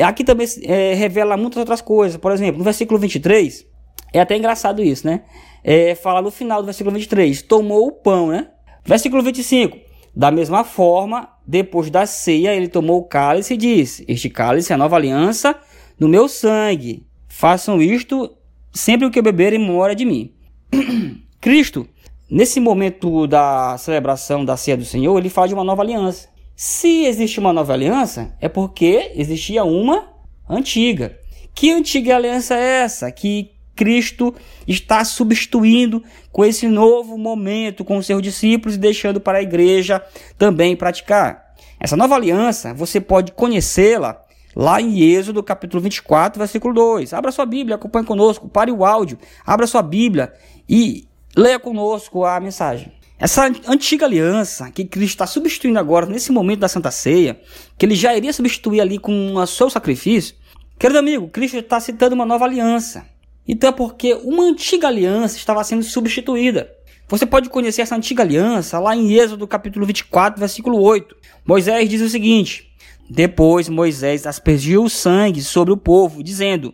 Aqui 0.03 0.23
também 0.23 0.45
é, 0.63 0.93
revela 0.93 1.37
muitas 1.37 1.57
outras 1.57 1.81
coisas. 1.81 2.17
Por 2.17 2.31
exemplo, 2.31 2.57
no 2.57 2.63
versículo 2.63 2.99
23, 2.99 3.65
é 4.13 4.19
até 4.19 4.35
engraçado 4.35 4.83
isso, 4.83 5.07
né? 5.07 5.21
É, 5.63 5.95
fala 5.95 6.21
no 6.21 6.31
final 6.31 6.61
do 6.61 6.65
versículo 6.65 6.93
23, 6.93 7.41
tomou 7.43 7.87
o 7.87 7.91
pão, 7.91 8.27
né? 8.27 8.49
Versículo 8.85 9.21
25, 9.21 9.77
da 10.15 10.31
mesma 10.31 10.63
forma, 10.63 11.29
depois 11.45 11.89
da 11.89 12.05
ceia, 12.05 12.53
ele 12.53 12.67
tomou 12.67 12.99
o 12.99 13.03
cálice 13.03 13.53
e 13.53 13.57
disse: 13.57 14.03
Este 14.07 14.29
cálice 14.29 14.71
é 14.71 14.75
a 14.75 14.77
nova 14.77 14.95
aliança 14.95 15.55
no 15.99 16.07
meu 16.07 16.27
sangue. 16.27 17.05
Façam 17.27 17.81
isto 17.81 18.35
sempre 18.79 19.05
o 19.05 19.11
que 19.11 19.21
beberem 19.21 19.59
em 19.59 19.65
memória 19.65 19.95
de 19.95 20.05
mim. 20.05 20.33
Cristo, 21.39 21.87
nesse 22.29 22.59
momento 22.59 23.27
da 23.27 23.77
celebração 23.77 24.43
da 24.43 24.57
ceia 24.57 24.77
do 24.77 24.85
Senhor, 24.85 25.17
ele 25.17 25.29
fala 25.29 25.47
de 25.47 25.53
uma 25.53 25.63
nova 25.63 25.81
aliança. 25.81 26.29
Se 26.55 27.05
existe 27.05 27.39
uma 27.39 27.53
nova 27.53 27.73
aliança, 27.73 28.35
é 28.41 28.49
porque 28.49 29.11
existia 29.15 29.63
uma 29.63 30.07
antiga. 30.49 31.17
Que 31.53 31.71
antiga 31.71 32.15
aliança 32.15 32.55
é 32.55 32.83
essa? 32.83 33.11
Que 33.11 33.51
Cristo 33.75 34.33
está 34.67 35.05
substituindo 35.05 36.03
com 36.31 36.43
esse 36.43 36.67
novo 36.67 37.17
momento 37.17 37.85
com 37.85 38.01
seus 38.01 38.21
discípulos 38.21 38.75
e 38.75 38.79
deixando 38.79 39.21
para 39.21 39.37
a 39.37 39.41
igreja 39.41 40.03
também 40.37 40.75
praticar. 40.75 41.55
Essa 41.79 41.95
nova 41.95 42.15
aliança, 42.15 42.73
você 42.73 42.99
pode 42.99 43.31
conhecê-la 43.31 44.21
lá 44.55 44.81
em 44.81 44.99
Êxodo 44.99 45.43
capítulo 45.43 45.81
24, 45.81 46.39
versículo 46.39 46.73
2. 46.73 47.13
Abra 47.13 47.31
sua 47.31 47.45
Bíblia, 47.45 47.75
acompanhe 47.75 48.05
conosco, 48.05 48.47
pare 48.49 48.71
o 48.71 48.85
áudio, 48.85 49.17
abra 49.45 49.67
sua 49.67 49.81
Bíblia 49.81 50.33
e 50.67 51.07
leia 51.35 51.59
conosco 51.59 52.25
a 52.25 52.39
mensagem. 52.39 52.91
Essa 53.19 53.51
antiga 53.67 54.05
aliança 54.05 54.71
que 54.71 54.85
Cristo 54.85 55.15
está 55.15 55.27
substituindo 55.27 55.77
agora, 55.77 56.05
nesse 56.05 56.31
momento 56.31 56.59
da 56.59 56.69
Santa 56.69 56.89
Ceia, 56.89 57.39
que 57.77 57.85
ele 57.85 57.95
já 57.95 58.15
iria 58.15 58.31
substituir 58.31 58.79
ali 58.79 58.97
com 58.97 59.35
o 59.35 59.45
seu 59.45 59.69
sacrifício, 59.69 60.35
querido 60.77 60.99
amigo, 60.99 61.27
Cristo 61.27 61.57
está 61.57 61.79
citando 61.81 62.15
uma 62.15 62.25
nova 62.25 62.45
aliança. 62.45 63.05
Então 63.45 63.69
é 63.69 63.73
porque 63.73 64.13
uma 64.13 64.43
antiga 64.43 64.87
aliança 64.87 65.35
estava 65.35 65.63
sendo 65.65 65.83
substituída. 65.83 66.71
Você 67.09 67.25
pode 67.25 67.49
conhecer 67.49 67.81
essa 67.81 67.95
antiga 67.95 68.23
aliança 68.23 68.79
lá 68.79 68.95
em 68.95 69.11
Êxodo 69.11 69.47
capítulo 69.47 69.85
24, 69.85 70.39
versículo 70.39 70.79
8. 70.79 71.15
Moisés 71.45 71.89
diz 71.89 72.01
o 72.01 72.07
seguinte: 72.07 72.68
Depois 73.09 73.67
Moisés 73.67 74.27
aspergiu 74.27 74.83
o 74.83 74.89
sangue 74.89 75.41
sobre 75.41 75.73
o 75.73 75.77
povo, 75.77 76.23
dizendo: 76.23 76.73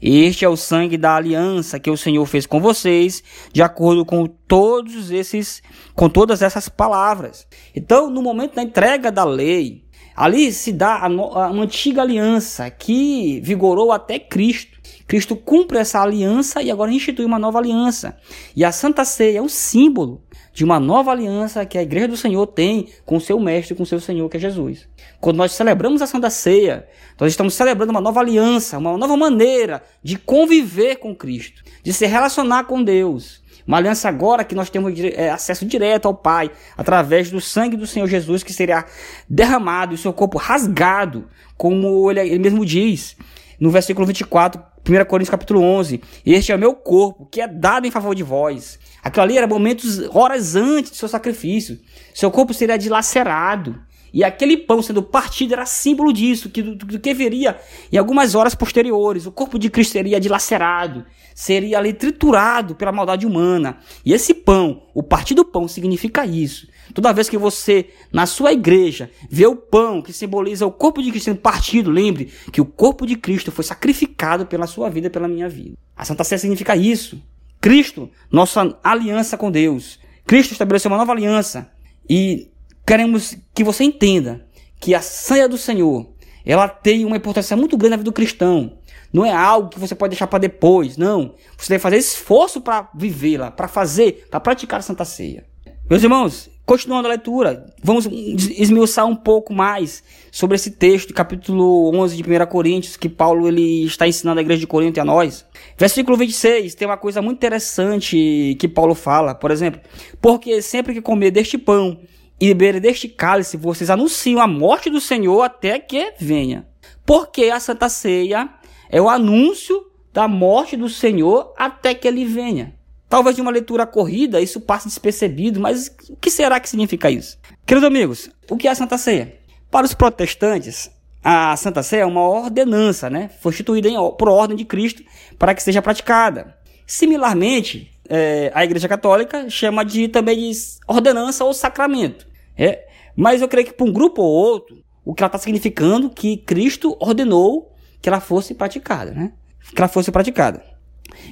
Este 0.00 0.44
é 0.44 0.48
o 0.48 0.56
sangue 0.56 0.96
da 0.96 1.16
aliança 1.16 1.80
que 1.80 1.90
o 1.90 1.96
Senhor 1.96 2.24
fez 2.26 2.46
com 2.46 2.60
vocês, 2.60 3.22
de 3.52 3.62
acordo 3.62 4.04
com 4.04 4.26
todos 4.26 5.10
esses 5.10 5.60
com 5.94 6.08
todas 6.08 6.40
essas 6.40 6.68
palavras. 6.68 7.46
Então, 7.74 8.08
no 8.08 8.22
momento 8.22 8.54
da 8.54 8.62
entrega 8.62 9.10
da 9.10 9.24
lei, 9.24 9.84
ali 10.14 10.52
se 10.52 10.72
dá 10.72 10.98
a, 10.98 11.06
a 11.06 11.50
uma 11.50 11.64
antiga 11.64 12.02
aliança 12.02 12.70
que 12.70 13.40
vigorou 13.40 13.90
até 13.90 14.20
Cristo. 14.20 14.80
Cristo 15.08 15.34
cumpre 15.34 15.78
essa 15.78 16.00
aliança 16.00 16.62
e 16.62 16.70
agora 16.70 16.92
institui 16.92 17.24
uma 17.24 17.38
nova 17.40 17.58
aliança. 17.58 18.16
E 18.54 18.64
a 18.64 18.70
Santa 18.70 19.04
Ceia 19.04 19.38
é 19.38 19.42
um 19.42 19.48
símbolo 19.48 20.22
de 20.52 20.64
uma 20.64 20.78
nova 20.78 21.10
aliança 21.10 21.64
que 21.64 21.78
a 21.78 21.82
Igreja 21.82 22.08
do 22.08 22.16
Senhor 22.16 22.46
tem 22.46 22.88
com 23.04 23.18
seu 23.18 23.40
Mestre, 23.40 23.74
com 23.74 23.84
seu 23.84 24.00
Senhor, 24.00 24.28
que 24.28 24.36
é 24.36 24.40
Jesus. 24.40 24.88
Quando 25.20 25.36
nós 25.36 25.52
celebramos 25.52 26.02
a 26.02 26.06
Santa 26.06 26.28
Ceia, 26.30 26.86
nós 27.18 27.32
estamos 27.32 27.54
celebrando 27.54 27.90
uma 27.90 28.00
nova 28.00 28.20
aliança, 28.20 28.78
uma 28.78 28.98
nova 28.98 29.16
maneira 29.16 29.82
de 30.02 30.16
conviver 30.16 30.96
com 30.96 31.14
Cristo, 31.14 31.62
de 31.82 31.92
se 31.92 32.06
relacionar 32.06 32.64
com 32.64 32.82
Deus. 32.82 33.42
Uma 33.66 33.76
aliança 33.76 34.08
agora 34.08 34.44
que 34.44 34.54
nós 34.54 34.68
temos 34.68 34.92
é, 34.98 35.30
acesso 35.30 35.64
direto 35.64 36.06
ao 36.06 36.14
Pai, 36.14 36.50
através 36.76 37.30
do 37.30 37.40
sangue 37.40 37.76
do 37.76 37.86
Senhor 37.86 38.08
Jesus, 38.08 38.42
que 38.42 38.52
será 38.52 38.84
derramado 39.28 39.94
o 39.94 39.98
seu 39.98 40.12
corpo 40.12 40.36
rasgado, 40.36 41.28
como 41.56 42.10
ele, 42.10 42.20
ele 42.20 42.38
mesmo 42.38 42.66
diz 42.66 43.16
no 43.60 43.70
versículo 43.70 44.04
24 44.04 44.60
1 44.88 45.04
Coríntios 45.04 45.30
capítulo 45.30 45.62
11. 45.62 46.00
Este 46.26 46.50
é 46.50 46.56
o 46.56 46.58
meu 46.58 46.74
corpo, 46.74 47.26
que 47.26 47.40
é 47.40 47.46
dado 47.46 47.86
em 47.86 47.90
favor 47.90 48.14
de 48.14 48.24
vós. 48.24 48.80
Aquilo 49.02 49.24
ali 49.24 49.36
era 49.36 49.46
momentos, 49.46 50.00
horas 50.14 50.54
antes 50.54 50.92
do 50.92 50.96
seu 50.96 51.08
sacrifício. 51.08 51.78
Seu 52.14 52.30
corpo 52.30 52.54
seria 52.54 52.78
dilacerado. 52.78 53.80
E 54.12 54.22
aquele 54.22 54.58
pão 54.58 54.82
sendo 54.82 55.02
partido 55.02 55.54
era 55.54 55.64
símbolo 55.64 56.12
disso, 56.12 56.50
que, 56.50 56.60
do, 56.60 56.74
do 56.76 57.00
que 57.00 57.14
viria 57.14 57.58
em 57.90 57.96
algumas 57.96 58.34
horas 58.34 58.54
posteriores. 58.54 59.26
O 59.26 59.32
corpo 59.32 59.58
de 59.58 59.70
Cristo 59.70 59.92
seria 59.92 60.20
dilacerado, 60.20 61.06
seria 61.34 61.78
ali 61.78 61.94
triturado 61.94 62.74
pela 62.74 62.92
maldade 62.92 63.26
humana. 63.26 63.78
E 64.04 64.12
esse 64.12 64.34
pão, 64.34 64.82
o 64.94 65.02
partido 65.02 65.42
do 65.42 65.50
pão, 65.50 65.66
significa 65.66 66.26
isso. 66.26 66.68
Toda 66.92 67.12
vez 67.12 67.28
que 67.28 67.38
você, 67.38 67.88
na 68.12 68.26
sua 68.26 68.52
igreja, 68.52 69.10
vê 69.30 69.46
o 69.46 69.56
pão 69.56 70.02
que 70.02 70.12
simboliza 70.12 70.66
o 70.66 70.70
corpo 70.70 71.02
de 71.02 71.10
Cristo 71.10 71.26
sendo 71.26 71.40
partido, 71.40 71.90
lembre 71.90 72.30
que 72.52 72.60
o 72.60 72.66
corpo 72.66 73.06
de 73.06 73.16
Cristo 73.16 73.50
foi 73.50 73.64
sacrificado 73.64 74.44
pela 74.44 74.66
sua 74.66 74.90
vida, 74.90 75.08
pela 75.08 75.26
minha 75.26 75.48
vida. 75.48 75.76
A 75.96 76.04
Santa 76.04 76.22
Ceia 76.22 76.38
significa 76.38 76.76
isso. 76.76 77.18
Cristo, 77.62 78.10
nossa 78.28 78.76
aliança 78.82 79.38
com 79.38 79.48
Deus. 79.48 80.00
Cristo 80.26 80.50
estabeleceu 80.50 80.90
uma 80.90 80.98
nova 80.98 81.12
aliança. 81.12 81.70
E 82.10 82.50
queremos 82.84 83.36
que 83.54 83.62
você 83.62 83.84
entenda 83.84 84.44
que 84.80 84.96
a 84.96 85.00
ceia 85.00 85.48
do 85.48 85.56
Senhor, 85.56 86.12
ela 86.44 86.68
tem 86.68 87.04
uma 87.04 87.16
importância 87.16 87.56
muito 87.56 87.76
grande 87.76 87.90
na 87.90 87.96
vida 87.98 88.10
do 88.10 88.12
cristão. 88.12 88.78
Não 89.12 89.24
é 89.24 89.32
algo 89.32 89.68
que 89.68 89.78
você 89.78 89.94
pode 89.94 90.10
deixar 90.10 90.26
para 90.26 90.40
depois, 90.40 90.96
não. 90.96 91.36
Você 91.56 91.68
deve 91.68 91.82
fazer 91.82 91.98
esforço 91.98 92.60
para 92.60 92.90
vivê-la, 92.96 93.52
para 93.52 93.68
fazer, 93.68 94.26
para 94.28 94.40
praticar 94.40 94.80
a 94.80 94.82
Santa 94.82 95.04
Ceia. 95.04 95.46
Meus 95.92 96.02
irmãos, 96.02 96.48
continuando 96.64 97.06
a 97.06 97.10
leitura, 97.10 97.66
vamos 97.84 98.06
esmiuçar 98.06 99.04
um 99.04 99.14
pouco 99.14 99.52
mais 99.52 100.02
sobre 100.30 100.54
esse 100.54 100.70
texto, 100.70 101.12
capítulo 101.12 101.94
11 101.94 102.16
de 102.16 102.22
1 102.22 102.46
Coríntios, 102.46 102.96
que 102.96 103.10
Paulo 103.10 103.46
ele 103.46 103.84
está 103.84 104.08
ensinando 104.08 104.38
à 104.38 104.42
igreja 104.42 104.60
de 104.60 104.66
Corinto 104.66 104.98
e 104.98 105.00
a 105.02 105.04
nós. 105.04 105.44
Versículo 105.76 106.16
26, 106.16 106.74
tem 106.74 106.88
uma 106.88 106.96
coisa 106.96 107.20
muito 107.20 107.36
interessante 107.36 108.56
que 108.58 108.66
Paulo 108.68 108.94
fala, 108.94 109.34
por 109.34 109.50
exemplo, 109.50 109.82
porque 110.18 110.62
sempre 110.62 110.94
que 110.94 111.02
comer 111.02 111.30
deste 111.30 111.58
pão 111.58 112.00
e 112.40 112.46
beber 112.54 112.80
deste 112.80 113.06
cálice, 113.06 113.58
vocês 113.58 113.90
anunciam 113.90 114.40
a 114.40 114.46
morte 114.46 114.88
do 114.88 114.98
Senhor 114.98 115.42
até 115.42 115.78
que 115.78 116.14
venha. 116.18 116.66
Porque 117.04 117.50
a 117.50 117.60
Santa 117.60 117.90
Ceia 117.90 118.48
é 118.88 118.98
o 118.98 119.10
anúncio 119.10 119.84
da 120.10 120.26
morte 120.26 120.74
do 120.74 120.88
Senhor 120.88 121.52
até 121.58 121.92
que 121.92 122.08
ele 122.08 122.24
venha. 122.24 122.80
Talvez 123.12 123.36
de 123.36 123.42
uma 123.42 123.50
leitura 123.50 123.86
corrida 123.86 124.40
isso 124.40 124.58
passe 124.58 124.88
despercebido, 124.88 125.60
mas 125.60 125.94
o 126.08 126.16
que 126.16 126.30
será 126.30 126.58
que 126.58 126.66
significa 126.66 127.10
isso? 127.10 127.38
Queridos 127.66 127.86
amigos, 127.86 128.30
o 128.48 128.56
que 128.56 128.66
é 128.66 128.70
a 128.70 128.74
Santa 128.74 128.96
Ceia? 128.96 129.36
Para 129.70 129.84
os 129.84 129.92
protestantes, 129.92 130.90
a 131.22 131.54
Santa 131.58 131.82
Ceia 131.82 132.04
é 132.04 132.06
uma 132.06 132.26
ordenança, 132.26 133.10
né? 133.10 133.28
Foi 133.42 133.52
instituída 133.52 133.86
em, 133.86 133.96
por 134.16 134.30
ordem 134.30 134.56
de 134.56 134.64
Cristo 134.64 135.02
para 135.38 135.54
que 135.54 135.62
seja 135.62 135.82
praticada. 135.82 136.56
Similarmente, 136.86 137.92
é, 138.08 138.50
a 138.54 138.64
Igreja 138.64 138.88
Católica 138.88 139.46
chama 139.50 139.84
de 139.84 140.08
também 140.08 140.50
de 140.50 140.58
ordenança 140.88 141.44
ou 141.44 141.52
sacramento. 141.52 142.26
É? 142.56 142.86
Mas 143.14 143.42
eu 143.42 143.48
creio 143.48 143.66
que 143.66 143.74
para 143.74 143.84
um 143.84 143.92
grupo 143.92 144.22
ou 144.22 144.32
outro, 144.32 144.82
o 145.04 145.12
que 145.12 145.22
ela 145.22 145.28
está 145.28 145.36
significando 145.36 146.08
que 146.08 146.38
Cristo 146.38 146.96
ordenou 146.98 147.74
que 148.00 148.08
ela 148.08 148.20
fosse 148.20 148.54
praticada, 148.54 149.10
né? 149.10 149.34
Que 149.74 149.82
ela 149.82 149.88
fosse 149.88 150.10
praticada. 150.10 150.64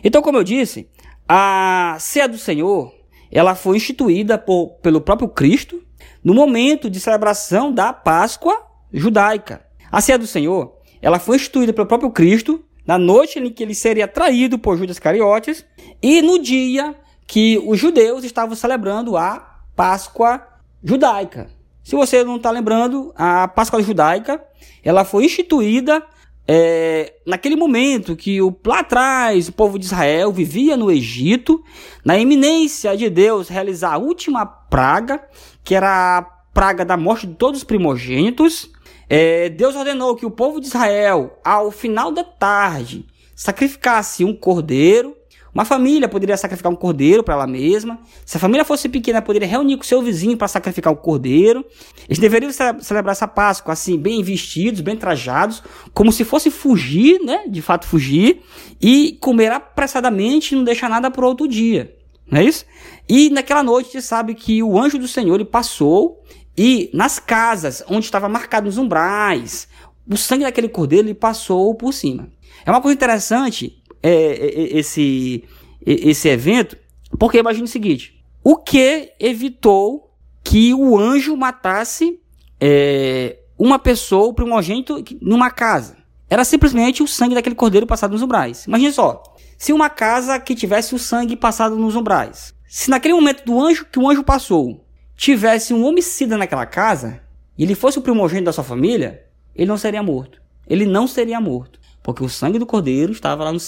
Então, 0.04 0.20
como 0.20 0.37
eu 0.37 0.44
disse, 0.44 0.90
a 1.32 1.96
ceia 2.00 2.26
do 2.26 2.37
Senhor, 2.37 2.92
ela 3.30 3.54
foi 3.54 3.76
instituída 3.76 4.37
por, 4.37 4.70
pelo 4.82 5.00
próprio 5.00 5.28
Cristo 5.28 5.80
no 6.25 6.34
momento 6.34 6.90
de 6.90 6.99
celebração 6.99 7.72
da 7.72 7.92
Páscoa 7.92 8.66
judaica. 8.92 9.64
A 9.92 10.00
ceia 10.00 10.18
do 10.18 10.26
Senhor, 10.26 10.76
ela 11.00 11.20
foi 11.20 11.37
instituída 11.37 11.72
pelo 11.72 11.87
próprio 11.87 12.10
Cristo 12.10 12.64
na 12.84 12.99
noite 12.99 13.38
em 13.38 13.49
que 13.49 13.62
ele 13.62 13.76
seria 13.76 14.08
traído 14.08 14.58
por 14.58 14.76
Judas 14.76 14.99
Cariotes 14.99 15.64
e 16.02 16.20
no 16.20 16.37
dia 16.37 16.96
que 17.28 17.62
os 17.64 17.78
judeus 17.78 18.25
estavam 18.25 18.56
celebrando 18.56 19.16
a 19.16 19.60
Páscoa 19.76 20.44
judaica. 20.82 21.49
Se 21.84 21.94
você 21.94 22.25
não 22.25 22.38
está 22.38 22.50
lembrando, 22.50 23.12
a 23.14 23.46
Páscoa 23.46 23.80
judaica 23.80 24.44
ela 24.82 25.04
foi 25.04 25.26
instituída 25.26 26.04
é, 26.47 27.14
naquele 27.26 27.56
momento 27.56 28.16
que 28.16 28.42
o, 28.42 28.54
lá 28.66 28.80
atrás 28.80 29.49
o 29.49 29.52
povo 29.52 29.78
de 29.78 29.85
Israel 29.85 30.32
vivia 30.32 30.76
no 30.76 30.90
Egito, 30.90 31.62
na 32.04 32.18
iminência 32.18 32.97
de 32.97 33.09
Deus 33.09 33.49
realizar 33.49 33.94
a 33.94 33.99
última 33.99 34.44
praga, 34.44 35.23
que 35.62 35.75
era 35.75 36.18
a 36.18 36.23
praga 36.52 36.85
da 36.85 36.97
morte 36.97 37.26
de 37.26 37.35
todos 37.35 37.61
os 37.61 37.64
primogênitos, 37.64 38.70
é, 39.09 39.49
Deus 39.49 39.75
ordenou 39.76 40.16
que 40.16 40.26
o 40.26 40.30
povo 40.30 40.61
de 40.61 40.66
Israel, 40.66 41.38
ao 41.44 41.70
final 41.70 42.12
da 42.12 42.25
tarde, 42.25 43.06
sacrificasse 43.35 44.25
um 44.25 44.35
cordeiro 44.35 45.16
uma 45.54 45.64
família 45.64 46.09
poderia 46.09 46.37
sacrificar 46.37 46.71
um 46.71 46.76
cordeiro 46.76 47.25
para 47.25 47.35
ela 47.35 47.47
mesma. 47.47 47.99
Se 48.25 48.37
a 48.37 48.40
família 48.40 48.64
fosse 48.64 48.88
pequena, 48.88 49.21
poderia 49.21 49.49
reunir 49.49 49.76
com 49.76 49.83
seu 49.83 50.00
vizinho 50.00 50.37
para 50.37 50.49
sacrificar 50.49 50.92
o 50.92 50.97
cordeiro. 50.97 51.64
Eles 52.07 52.19
deveriam 52.19 52.50
celebrar 52.52 53.12
essa 53.12 53.26
Páscoa 53.26 53.73
assim, 53.73 53.99
bem 53.99 54.23
vestidos, 54.23 54.80
bem 54.80 54.97
trajados, 54.97 55.62
como 55.92 56.12
se 56.12 56.25
fosse 56.25 56.50
fugir, 56.50 57.21
né? 57.21 57.45
De 57.49 57.61
fato 57.61 57.87
fugir 57.87 58.42
e 58.80 59.19
comer 59.21 59.50
apressadamente 59.50 60.54
não 60.54 60.64
deixar 60.64 60.88
nada 60.88 61.11
para 61.11 61.26
outro 61.26 61.49
dia. 61.49 61.97
Não 62.30 62.38
é 62.38 62.45
isso? 62.45 62.64
E 63.09 63.28
naquela 63.30 63.62
noite, 63.62 63.90
você 63.90 64.00
sabe 64.00 64.35
que 64.35 64.62
o 64.62 64.78
anjo 64.78 64.99
do 64.99 65.09
Senhor 65.09 65.35
ele 65.35 65.45
passou 65.45 66.23
e 66.57 66.90
nas 66.95 67.19
casas 67.19 67.83
onde 67.88 68.04
estava 68.04 68.28
marcado 68.28 68.69
os 68.69 68.78
umbrais, 68.78 69.66
o 70.09 70.16
sangue 70.16 70.45
daquele 70.45 70.69
cordeiro 70.69 71.09
ele 71.09 71.14
passou 71.14 71.75
por 71.75 71.92
cima. 71.92 72.28
É 72.64 72.71
uma 72.71 72.80
coisa 72.80 72.95
interessante 72.95 73.79
é, 74.02 74.10
é, 74.10 74.47
é, 74.47 74.78
esse, 74.78 75.45
esse 75.84 76.28
evento, 76.28 76.76
porque 77.19 77.39
imagine 77.39 77.65
o 77.65 77.69
seguinte: 77.69 78.23
o 78.43 78.56
que 78.56 79.13
evitou 79.19 80.15
que 80.43 80.73
o 80.75 80.99
anjo 80.99 81.36
matasse 81.36 82.21
é, 82.60 83.39
uma 83.58 83.78
pessoa, 83.78 84.28
o 84.28 84.34
primogênito, 84.34 85.04
numa 85.21 85.50
casa? 85.50 85.99
Era 86.28 86.45
simplesmente 86.45 87.02
o 87.02 87.08
sangue 87.08 87.34
daquele 87.34 87.56
cordeiro 87.56 87.86
passado 87.86 88.13
nos 88.13 88.23
umbrais. 88.23 88.65
Imagine 88.67 88.93
só: 88.93 89.23
se 89.58 89.73
uma 89.73 89.91
casa 89.91 90.39
que 90.39 90.54
tivesse 90.54 90.95
o 90.95 90.99
sangue 90.99 91.36
passado 91.36 91.76
nos 91.76 91.97
umbrais, 91.97 92.54
se 92.69 92.89
naquele 92.89 93.15
momento 93.15 93.45
do 93.45 93.60
anjo 93.60 93.84
que 93.91 93.99
o 93.99 94.08
anjo 94.08 94.23
passou 94.23 94.86
tivesse 95.17 95.75
um 95.75 95.84
homicida 95.84 96.39
naquela 96.39 96.65
casa 96.65 97.21
e 97.58 97.65
ele 97.65 97.75
fosse 97.75 97.99
o 97.99 98.02
primogênito 98.02 98.47
da 98.47 98.52
sua 98.52 98.65
família, 98.65 99.26
ele 99.54 99.67
não 99.67 99.76
seria 99.76 100.02
morto. 100.02 100.41
Ele 100.67 100.86
não 100.86 101.06
seria 101.08 101.41
morto. 101.41 101.79
Porque 102.12 102.25
o 102.25 102.28
sangue 102.28 102.58
do 102.58 102.66
cordeiro 102.66 103.12
estava 103.12 103.44
lá 103.44 103.52
no, 103.52 103.58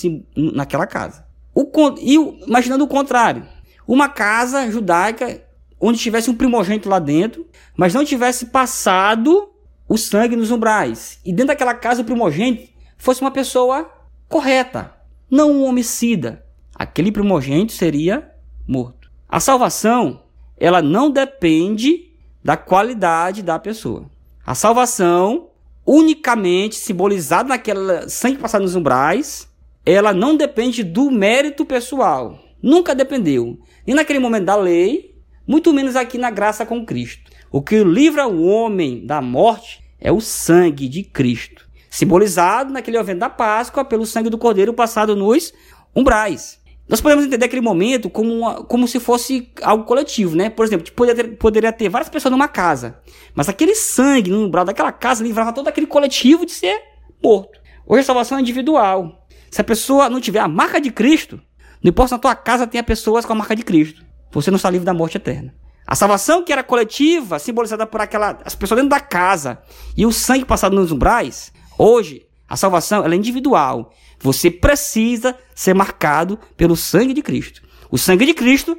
naquela 0.53 0.87
casa. 0.87 1.25
O, 1.55 1.71
e 2.01 2.15
imaginando 2.47 2.85
o 2.85 2.89
contrário. 2.89 3.47
Uma 3.87 4.09
casa 4.09 4.71
judaica 4.71 5.43
onde 5.81 5.99
tivesse 5.99 6.31
um 6.31 6.35
primogênito 6.35 6.89
lá 6.89 6.99
dentro, 6.99 7.47
mas 7.77 7.93
não 7.93 8.05
tivesse 8.05 8.47
passado 8.47 9.51
o 9.89 9.99
sangue 9.99 10.37
nos 10.37 10.51
umbrais. 10.51 11.19
E 11.25 11.33
dentro 11.33 11.49
daquela 11.49 11.75
casa 11.75 12.03
o 12.03 12.05
primogênito 12.05 12.71
fosse 12.97 13.21
uma 13.21 13.31
pessoa 13.31 13.91
correta, 14.29 14.95
não 15.31 15.51
um 15.51 15.65
homicida. 15.65 16.45
Aquele 16.75 17.13
primogênito 17.13 17.73
seria 17.73 18.31
morto. 18.67 19.11
A 19.29 19.41
salvação, 19.41 20.23
ela 20.57 20.81
não 20.81 21.11
depende 21.11 22.13
da 22.43 22.57
qualidade 22.57 23.43
da 23.43 23.59
pessoa. 23.59 24.11
A 24.45 24.55
salvação 24.55 25.49
unicamente 25.87 26.77
simbolizado 26.77 27.49
naquela 27.49 28.09
sangue 28.09 28.39
passado 28.39 28.63
nos 28.63 28.75
umbrais, 28.75 29.49
ela 29.85 30.13
não 30.13 30.37
depende 30.37 30.83
do 30.83 31.11
mérito 31.11 31.65
pessoal. 31.65 32.39
Nunca 32.63 32.95
dependeu. 32.95 33.59
Nem 33.87 33.97
naquele 33.97 34.21
momento 34.21 34.45
da 34.45 34.57
lei, 34.57 35.17
muito 35.47 35.73
menos 35.73 35.97
aqui 35.97 36.17
na 36.17 36.31
graça 36.31 36.65
com 36.65 36.87
Cristo. 36.87 37.31
O 37.51 37.61
que 37.61 37.83
livra 37.83 38.27
o 38.27 38.45
homem 38.45 39.05
da 39.05 39.21
morte 39.21 39.83
é 40.01 40.13
o 40.13 40.21
sangue 40.21 40.89
de 40.89 41.03
Cristo, 41.03 41.69
simbolizado 41.91 42.73
naquele 42.73 42.97
evento 42.97 43.19
da 43.19 43.29
Páscoa 43.29 43.85
pelo 43.85 44.07
sangue 44.07 44.31
do 44.31 44.39
Cordeiro 44.39 44.73
passado 44.73 45.17
nos 45.17 45.53
umbrais. 45.95 46.62
Nós 46.93 47.01
podemos 47.01 47.25
entender 47.25 47.47
aquele 47.47 47.63
momento 47.63 48.11
como, 48.11 48.31
uma, 48.31 48.65
como 48.65 48.87
se 48.87 49.01
fosse 49.01 49.51
algo 49.63 49.85
coletivo, 49.85 50.37
né? 50.37 50.51
Por 50.51 50.67
exemplo, 50.67 50.93
poderia 50.93 51.25
ter, 51.25 51.37
poderia 51.39 51.73
ter 51.73 51.89
várias 51.89 52.11
pessoas 52.11 52.31
numa 52.31 52.49
casa, 52.49 53.01
mas 53.35 53.49
aquele 53.49 53.75
sangue 53.75 54.31
no 54.31 54.45
umbral 54.45 54.63
daquela 54.63 54.93
casa 54.93 55.25
livrava 55.25 55.55
todo 55.55 55.69
aquele 55.69 55.87
coletivo 55.87 56.45
de 56.45 56.53
ser 56.53 56.79
morto. 57.25 57.59
Hoje 57.87 58.03
a 58.03 58.05
salvação 58.05 58.37
é 58.37 58.43
individual. 58.43 59.27
Se 59.51 59.59
a 59.59 59.65
pessoa 59.65 60.11
não 60.11 60.21
tiver 60.21 60.41
a 60.41 60.47
marca 60.47 60.79
de 60.79 60.91
Cristo, 60.91 61.41
não 61.83 61.89
importa 61.89 62.09
se 62.09 62.13
na 62.13 62.19
tua 62.19 62.35
casa 62.35 62.67
tenha 62.67 62.83
pessoas 62.83 63.25
com 63.25 63.33
a 63.33 63.37
marca 63.37 63.57
de 63.57 63.63
Cristo, 63.63 64.05
você 64.31 64.51
não 64.51 64.57
está 64.57 64.69
livre 64.69 64.85
da 64.85 64.93
morte 64.93 65.17
eterna. 65.17 65.55
A 65.87 65.95
salvação 65.95 66.45
que 66.45 66.53
era 66.53 66.63
coletiva, 66.63 67.39
simbolizada 67.39 67.87
por 67.87 68.03
aquela 68.03 68.39
as 68.45 68.55
pessoas 68.55 68.77
dentro 68.77 68.91
da 68.91 69.01
casa 69.01 69.63
e 69.97 70.05
o 70.05 70.13
sangue 70.13 70.45
passado 70.45 70.77
nos 70.77 70.93
umbrais, 70.93 71.55
hoje 71.79 72.27
a 72.47 72.55
salvação 72.55 73.03
é 73.03 73.17
individual. 73.17 73.95
Você 74.23 74.51
precisa 74.51 75.37
ser 75.55 75.75
marcado 75.75 76.39
pelo 76.57 76.77
sangue 76.77 77.13
de 77.13 77.23
Cristo. 77.23 77.63
O 77.91 77.99
sangue 77.99 78.27
de 78.27 78.35
Cristo 78.35 78.79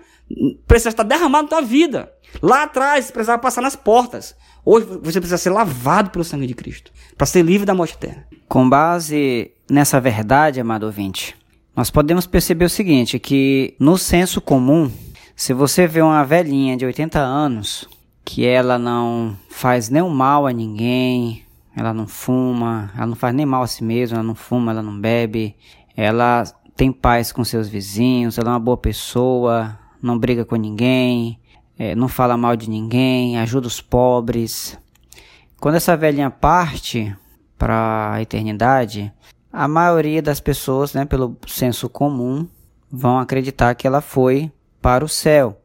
precisa 0.65 0.89
estar 0.89 1.03
derramado 1.03 1.43
na 1.43 1.49
tua 1.49 1.61
vida. 1.61 2.11
Lá 2.41 2.63
atrás, 2.63 3.11
precisava 3.11 3.41
passar 3.41 3.61
nas 3.61 3.75
portas. 3.75 4.35
Hoje 4.65 4.85
você 5.01 5.19
precisa 5.19 5.37
ser 5.37 5.49
lavado 5.49 6.09
pelo 6.09 6.23
sangue 6.23 6.47
de 6.47 6.53
Cristo 6.53 6.91
para 7.17 7.27
ser 7.27 7.43
livre 7.43 7.65
da 7.65 7.75
morte 7.75 7.93
eterna. 7.95 8.25
Com 8.47 8.69
base 8.69 9.51
nessa 9.69 9.99
verdade, 9.99 10.59
amado 10.59 10.85
ouvinte, 10.85 11.35
nós 11.75 11.89
podemos 11.89 12.25
perceber 12.25 12.65
o 12.65 12.69
seguinte: 12.69 13.19
que 13.19 13.75
no 13.79 13.97
senso 13.97 14.39
comum, 14.39 14.91
se 15.35 15.53
você 15.53 15.85
vê 15.85 16.01
uma 16.01 16.23
velhinha 16.23 16.77
de 16.77 16.85
80 16.85 17.19
anos 17.19 17.87
que 18.23 18.45
ela 18.45 18.79
não 18.79 19.37
faz 19.49 19.89
nenhum 19.89 20.09
mal 20.09 20.47
a 20.47 20.53
ninguém, 20.53 21.42
ela 21.75 21.93
não 21.93 22.07
fuma, 22.07 22.91
ela 22.95 23.07
não 23.07 23.15
faz 23.15 23.33
nem 23.33 23.45
mal 23.45 23.63
a 23.63 23.67
si 23.67 23.83
mesma, 23.83 24.17
ela 24.17 24.23
não 24.23 24.35
fuma, 24.35 24.71
ela 24.71 24.81
não 24.81 24.99
bebe, 24.99 25.55
ela 25.95 26.43
tem 26.75 26.91
paz 26.91 27.31
com 27.31 27.43
seus 27.43 27.67
vizinhos, 27.67 28.37
ela 28.37 28.49
é 28.49 28.53
uma 28.53 28.59
boa 28.59 28.77
pessoa, 28.77 29.77
não 30.01 30.17
briga 30.17 30.45
com 30.45 30.55
ninguém, 30.55 31.39
é, 31.77 31.95
não 31.95 32.07
fala 32.07 32.37
mal 32.37 32.55
de 32.55 32.69
ninguém, 32.69 33.37
ajuda 33.39 33.67
os 33.67 33.81
pobres. 33.81 34.77
Quando 35.59 35.75
essa 35.75 35.97
velhinha 35.97 36.29
parte 36.29 37.15
para 37.57 38.13
a 38.13 38.21
eternidade, 38.21 39.11
a 39.51 39.67
maioria 39.67 40.21
das 40.21 40.39
pessoas, 40.39 40.93
né, 40.93 41.05
pelo 41.05 41.37
senso 41.47 41.89
comum, 41.89 42.47
vão 42.91 43.17
acreditar 43.17 43.73
que 43.75 43.87
ela 43.87 44.01
foi 44.01 44.51
para 44.81 45.05
o 45.05 45.09
céu 45.09 45.62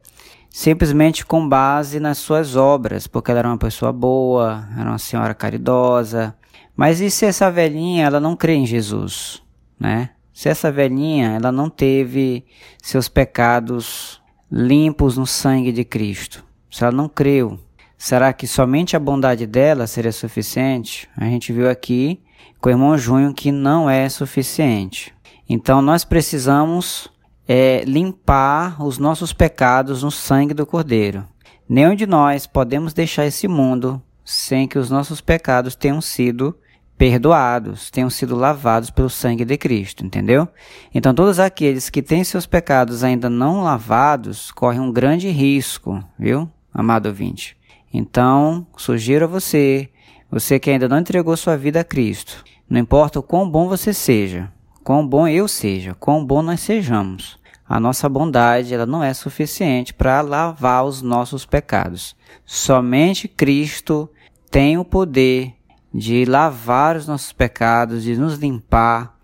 simplesmente 0.59 1.25
com 1.25 1.47
base 1.47 2.01
nas 2.01 2.17
suas 2.17 2.57
obras, 2.57 3.07
porque 3.07 3.31
ela 3.31 3.39
era 3.39 3.47
uma 3.47 3.57
pessoa 3.57 3.93
boa, 3.93 4.67
era 4.77 4.89
uma 4.89 4.97
senhora 4.97 5.33
caridosa. 5.33 6.35
Mas 6.75 6.99
e 6.99 7.09
se 7.09 7.25
essa 7.25 7.49
velhinha 7.49 8.05
ela 8.05 8.19
não 8.19 8.35
crê 8.35 8.55
em 8.55 8.65
Jesus, 8.65 9.41
né? 9.79 10.09
Se 10.33 10.49
essa 10.49 10.69
velhinha 10.69 11.29
ela 11.29 11.49
não 11.49 11.69
teve 11.69 12.43
seus 12.83 13.07
pecados 13.07 14.21
limpos 14.51 15.15
no 15.15 15.25
sangue 15.25 15.71
de 15.71 15.85
Cristo, 15.85 16.43
se 16.69 16.83
ela 16.83 16.91
não 16.91 17.07
creu, 17.07 17.57
será 17.97 18.33
que 18.33 18.45
somente 18.45 18.97
a 18.97 18.99
bondade 18.99 19.47
dela 19.47 19.87
seria 19.87 20.11
suficiente? 20.11 21.07
A 21.15 21.23
gente 21.23 21.53
viu 21.53 21.69
aqui 21.69 22.19
com 22.59 22.67
o 22.67 22.71
irmão 22.73 22.97
Junho 22.97 23.33
que 23.33 23.49
não 23.49 23.89
é 23.89 24.09
suficiente. 24.09 25.15
Então 25.47 25.81
nós 25.81 26.03
precisamos 26.03 27.09
é, 27.51 27.83
limpar 27.83 28.79
os 28.79 28.99
nossos 28.99 29.33
pecados 29.33 30.03
no 30.03 30.11
sangue 30.11 30.53
do 30.53 30.67
Cordeiro. 30.67 31.25
Nenhum 31.67 31.95
de 31.95 32.05
nós 32.05 32.45
podemos 32.45 32.93
deixar 32.93 33.25
esse 33.25 33.47
mundo 33.47 33.99
sem 34.23 34.67
que 34.67 34.77
os 34.77 34.91
nossos 34.91 35.19
pecados 35.19 35.73
tenham 35.73 35.99
sido 35.99 36.55
perdoados, 36.95 37.89
tenham 37.89 38.09
sido 38.09 38.35
lavados 38.35 38.91
pelo 38.91 39.09
sangue 39.09 39.43
de 39.43 39.57
Cristo, 39.57 40.05
entendeu? 40.05 40.47
Então, 40.93 41.11
todos 41.11 41.39
aqueles 41.39 41.89
que 41.89 42.03
têm 42.03 42.23
seus 42.23 42.45
pecados 42.45 43.03
ainda 43.03 43.31
não 43.31 43.63
lavados 43.63 44.51
correm 44.51 44.79
um 44.79 44.91
grande 44.91 45.29
risco, 45.29 46.03
viu, 46.19 46.47
amado 46.71 47.07
ouvinte? 47.07 47.57
Então, 47.91 48.67
sugiro 48.77 49.25
a 49.25 49.27
você, 49.27 49.89
você 50.29 50.59
que 50.59 50.69
ainda 50.69 50.87
não 50.87 50.99
entregou 50.99 51.35
sua 51.35 51.57
vida 51.57 51.79
a 51.79 51.83
Cristo, 51.83 52.43
não 52.69 52.79
importa 52.79 53.17
o 53.17 53.23
quão 53.23 53.49
bom 53.49 53.67
você 53.67 53.91
seja, 53.91 54.51
quão 54.83 55.07
bom 55.07 55.27
eu 55.27 55.47
seja, 55.47 55.95
quão 55.95 56.23
bom 56.23 56.43
nós 56.43 56.59
sejamos, 56.59 57.38
a 57.69 57.79
nossa 57.79 58.09
bondade 58.09 58.73
ela 58.73 58.87
não 58.87 59.03
é 59.03 59.13
suficiente 59.13 59.93
para 59.93 60.21
lavar 60.21 60.83
os 60.83 61.03
nossos 61.03 61.45
pecados. 61.45 62.15
Somente 62.43 63.27
Cristo 63.27 64.09
tem 64.49 64.79
o 64.79 64.83
poder 64.83 65.53
de 65.93 66.25
lavar 66.25 66.97
os 66.97 67.07
nossos 67.07 67.31
pecados, 67.31 68.01
de 68.01 68.17
nos 68.17 68.39
limpar 68.39 69.15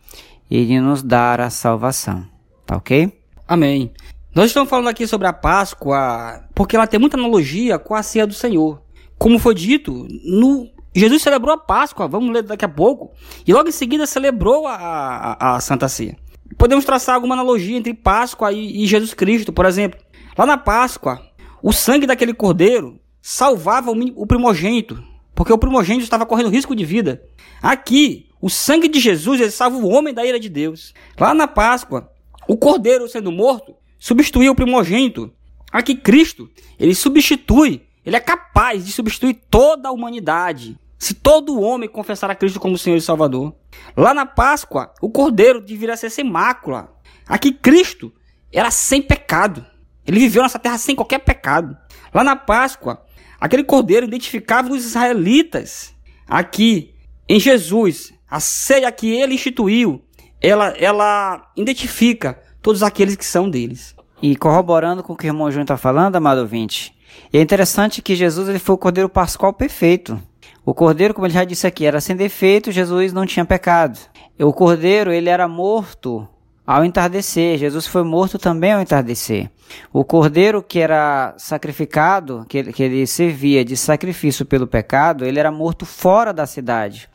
e 0.49 0.63
de 0.63 0.79
nos 0.79 1.01
dar 1.01 1.41
a 1.41 1.49
salvação. 1.49 2.23
Tá 2.67 2.77
ok? 2.77 3.19
Amém. 3.47 3.91
Nós 4.34 4.47
estamos 4.47 4.69
falando 4.69 4.89
aqui 4.89 5.08
sobre 5.08 5.27
a 5.27 5.34
Páscoa 5.34 6.43
porque 6.53 6.75
ela 6.75 6.86
tem 6.86 6.99
muita 6.99 7.17
analogia 7.17 7.79
com 7.79 7.95
a 7.95 8.03
ceia 8.03 8.27
do 8.27 8.34
Senhor. 8.36 8.79
Como 9.17 9.39
foi 9.39 9.55
dito, 9.55 10.08
no 10.23 10.69
Jesus 10.93 11.23
celebrou 11.23 11.53
a 11.53 11.58
Páscoa, 11.58 12.08
vamos 12.08 12.31
ler 12.31 12.43
daqui 12.43 12.63
a 12.63 12.69
pouco, 12.69 13.12
e 13.45 13.51
logo 13.51 13.67
em 13.67 13.71
seguida 13.71 14.05
celebrou 14.05 14.65
a, 14.65 14.75
a, 14.75 15.55
a 15.55 15.60
Santa 15.60 15.89
Ceia. 15.89 16.15
Podemos 16.58 16.86
traçar 16.86 17.15
alguma 17.15 17.36
analogia 17.36 17.77
entre 17.77 17.93
Páscoa 17.93 18.51
e, 18.51 18.84
e 18.84 18.88
Jesus 18.88 19.13
Cristo, 19.13 19.51
por 19.51 19.65
exemplo. 19.65 19.99
Lá 20.38 20.45
na 20.45 20.58
Páscoa, 20.58 21.21
o 21.62 21.73
sangue 21.73 22.05
daquele 22.05 22.34
cordeiro 22.34 22.99
salvava 23.21 23.91
o, 23.91 23.95
o 24.15 24.27
primogênito, 24.27 25.03
porque 25.34 25.51
o 25.51 25.58
primogênito 25.58 26.03
estava 26.03 26.25
correndo 26.25 26.49
risco 26.49 26.75
de 26.75 26.86
vida. 26.86 27.23
Aqui, 27.62 28.29
o 28.39 28.49
sangue 28.49 28.88
de 28.88 28.99
Jesus 28.99 29.41
ele 29.41 29.49
salva 29.49 29.77
o 29.77 29.88
homem 29.88 30.13
da 30.13 30.25
ira 30.25 30.39
de 30.39 30.49
Deus. 30.49 30.93
Lá 31.19 31.34
na 31.34 31.47
Páscoa, 31.47 32.12
o 32.47 32.55
cordeiro 32.55 33.08
sendo 33.08 33.31
morto 33.31 33.75
substituía 33.97 34.51
o 34.51 34.55
primogênito. 34.55 35.34
Aqui 35.71 35.95
Cristo, 35.95 36.49
ele 36.79 36.93
substitui, 36.93 37.81
ele 38.05 38.15
é 38.15 38.19
capaz 38.19 38.86
de 38.86 38.91
substituir 38.91 39.41
toda 39.49 39.89
a 39.89 39.91
humanidade. 39.91 40.77
Se 40.97 41.13
todo 41.13 41.60
homem 41.60 41.89
confessar 41.89 42.29
a 42.29 42.36
Cristo 42.36 42.60
como 42.60 42.77
Senhor 42.77 42.97
e 42.97 43.01
Salvador. 43.01 43.53
Lá 43.95 44.13
na 44.13 44.25
Páscoa, 44.25 44.93
o 45.01 45.10
cordeiro 45.10 45.62
deveria 45.62 45.97
ser 45.97 46.10
sem 46.10 46.23
mácula. 46.23 46.93
Aqui 47.27 47.51
Cristo 47.51 48.13
era 48.51 48.71
sem 48.71 49.01
pecado. 49.01 49.65
Ele 50.08 50.19
viveu 50.19 50.43
nessa 50.43 50.60
terra 50.60 50.77
sem 50.77 50.95
qualquer 50.95 51.19
pecado. 51.19 51.75
Lá 52.13 52.23
na 52.23 52.36
Páscoa, 52.36 53.05
Aquele 53.39 53.63
cordeiro 53.63 54.05
identificava 54.05 54.71
os 54.71 54.86
israelitas. 54.86 55.93
Aqui, 56.27 56.95
em 57.27 57.39
Jesus, 57.39 58.13
a 58.29 58.39
ceia 58.39 58.91
que 58.91 59.08
ele 59.08 59.36
instituiu, 59.36 60.03
ela, 60.41 60.69
ela 60.77 61.51
identifica 61.55 62.41
todos 62.62 62.81
aqueles 62.81 63.15
que 63.15 63.25
são 63.25 63.49
deles. 63.49 63.95
E 64.21 64.36
corroborando 64.36 65.03
com 65.03 65.13
o 65.13 65.15
que 65.15 65.27
o 65.27 65.29
irmão 65.29 65.51
Júnior 65.51 65.65
está 65.65 65.77
falando, 65.77 66.15
amado 66.15 66.41
ouvinte, 66.41 66.95
é 67.31 67.39
interessante 67.39 68.01
que 68.01 68.15
Jesus 68.15 68.47
ele 68.49 68.60
foi 68.60 68.75
o 68.75 68.79
cordeiro 68.79 69.10
pascual 69.10 69.53
perfeito. 69.53 70.19
O 70.65 70.73
cordeiro, 70.73 71.13
como 71.13 71.27
ele 71.27 71.34
já 71.34 71.43
disse 71.43 71.67
aqui, 71.67 71.86
era 71.86 72.01
sem 72.01 72.15
defeito, 72.15 72.71
Jesus 72.71 73.13
não 73.13 73.25
tinha 73.25 73.45
pecado. 73.45 73.99
O 74.39 74.51
cordeiro, 74.51 75.12
ele 75.12 75.29
era 75.29 75.47
morto 75.47 76.27
ao 76.65 76.84
entardecer. 76.84 77.58
Jesus 77.58 77.86
foi 77.86 78.03
morto 78.03 78.39
também 78.39 78.73
ao 78.73 78.81
entardecer. 78.81 79.49
O 79.93 80.03
cordeiro 80.03 80.63
que 80.63 80.79
era 80.79 81.34
sacrificado, 81.38 82.45
que 82.49 82.58
ele, 82.58 82.73
que 82.73 82.84
ele 82.84 83.05
servia 83.05 83.63
de 83.63 83.77
sacrifício 83.77 84.45
pelo 84.45 84.67
pecado, 84.67 85.25
ele 85.25 85.39
era 85.39 85.51
morto 85.51 85.86
fora 85.86 86.34
da 86.34 86.45
cidade, 86.45 87.10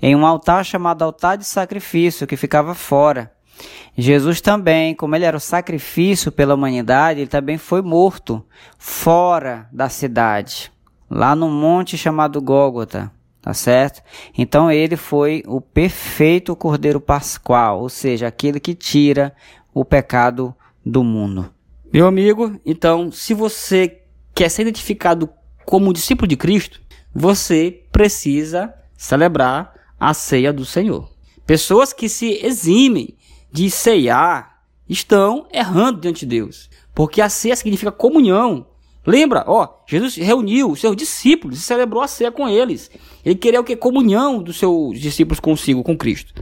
em 0.00 0.14
um 0.14 0.26
altar 0.26 0.64
chamado 0.64 1.02
altar 1.02 1.38
de 1.38 1.44
sacrifício, 1.44 2.26
que 2.26 2.36
ficava 2.36 2.74
fora. 2.74 3.32
Jesus 3.96 4.40
também, 4.40 4.94
como 4.94 5.14
ele 5.14 5.24
era 5.24 5.36
o 5.36 5.40
sacrifício 5.40 6.32
pela 6.32 6.54
humanidade, 6.54 7.20
ele 7.20 7.28
também 7.28 7.58
foi 7.58 7.82
morto 7.82 8.44
fora 8.78 9.68
da 9.70 9.88
cidade, 9.88 10.72
lá 11.10 11.34
no 11.34 11.50
monte 11.50 11.98
chamado 11.98 12.40
Gólgota. 12.40 13.10
Tá 13.42 13.54
certo? 13.54 14.02
Então 14.36 14.70
ele 14.70 14.96
foi 14.96 15.42
o 15.46 15.62
perfeito 15.62 16.54
Cordeiro 16.54 17.00
Pascual, 17.00 17.80
ou 17.80 17.88
seja, 17.88 18.26
aquele 18.26 18.60
que 18.60 18.74
tira 18.74 19.34
o 19.72 19.82
pecado 19.82 20.54
do 20.84 21.02
mundo. 21.02 21.50
Meu 21.90 22.06
amigo, 22.06 22.60
então, 22.66 23.10
se 23.10 23.32
você 23.32 24.02
quer 24.34 24.50
ser 24.50 24.62
identificado 24.62 25.28
como 25.64 25.92
discípulo 25.92 26.28
de 26.28 26.36
Cristo, 26.36 26.82
você 27.14 27.82
precisa 27.90 28.74
celebrar 28.94 29.72
a 29.98 30.12
ceia 30.12 30.52
do 30.52 30.64
Senhor. 30.66 31.10
Pessoas 31.46 31.92
que 31.92 32.08
se 32.08 32.44
eximem 32.44 33.16
de 33.50 33.70
ceiar 33.70 34.62
estão 34.88 35.46
errando 35.52 36.00
diante 36.00 36.26
de 36.26 36.36
Deus, 36.36 36.68
porque 36.94 37.20
a 37.20 37.28
ceia 37.28 37.56
significa 37.56 37.90
comunhão 37.90 38.66
Lembra, 39.06 39.44
ó, 39.46 39.66
Jesus 39.86 40.16
reuniu 40.16 40.70
os 40.70 40.80
seus 40.80 40.94
discípulos 40.94 41.58
e 41.58 41.62
celebrou 41.62 42.02
a 42.02 42.08
ceia 42.08 42.30
com 42.30 42.48
eles. 42.48 42.90
Ele 43.24 43.34
queria 43.34 43.60
o 43.60 43.64
que? 43.64 43.74
Comunhão 43.74 44.42
dos 44.42 44.58
seus 44.58 45.00
discípulos 45.00 45.40
consigo, 45.40 45.82
com 45.82 45.96
Cristo. 45.96 46.34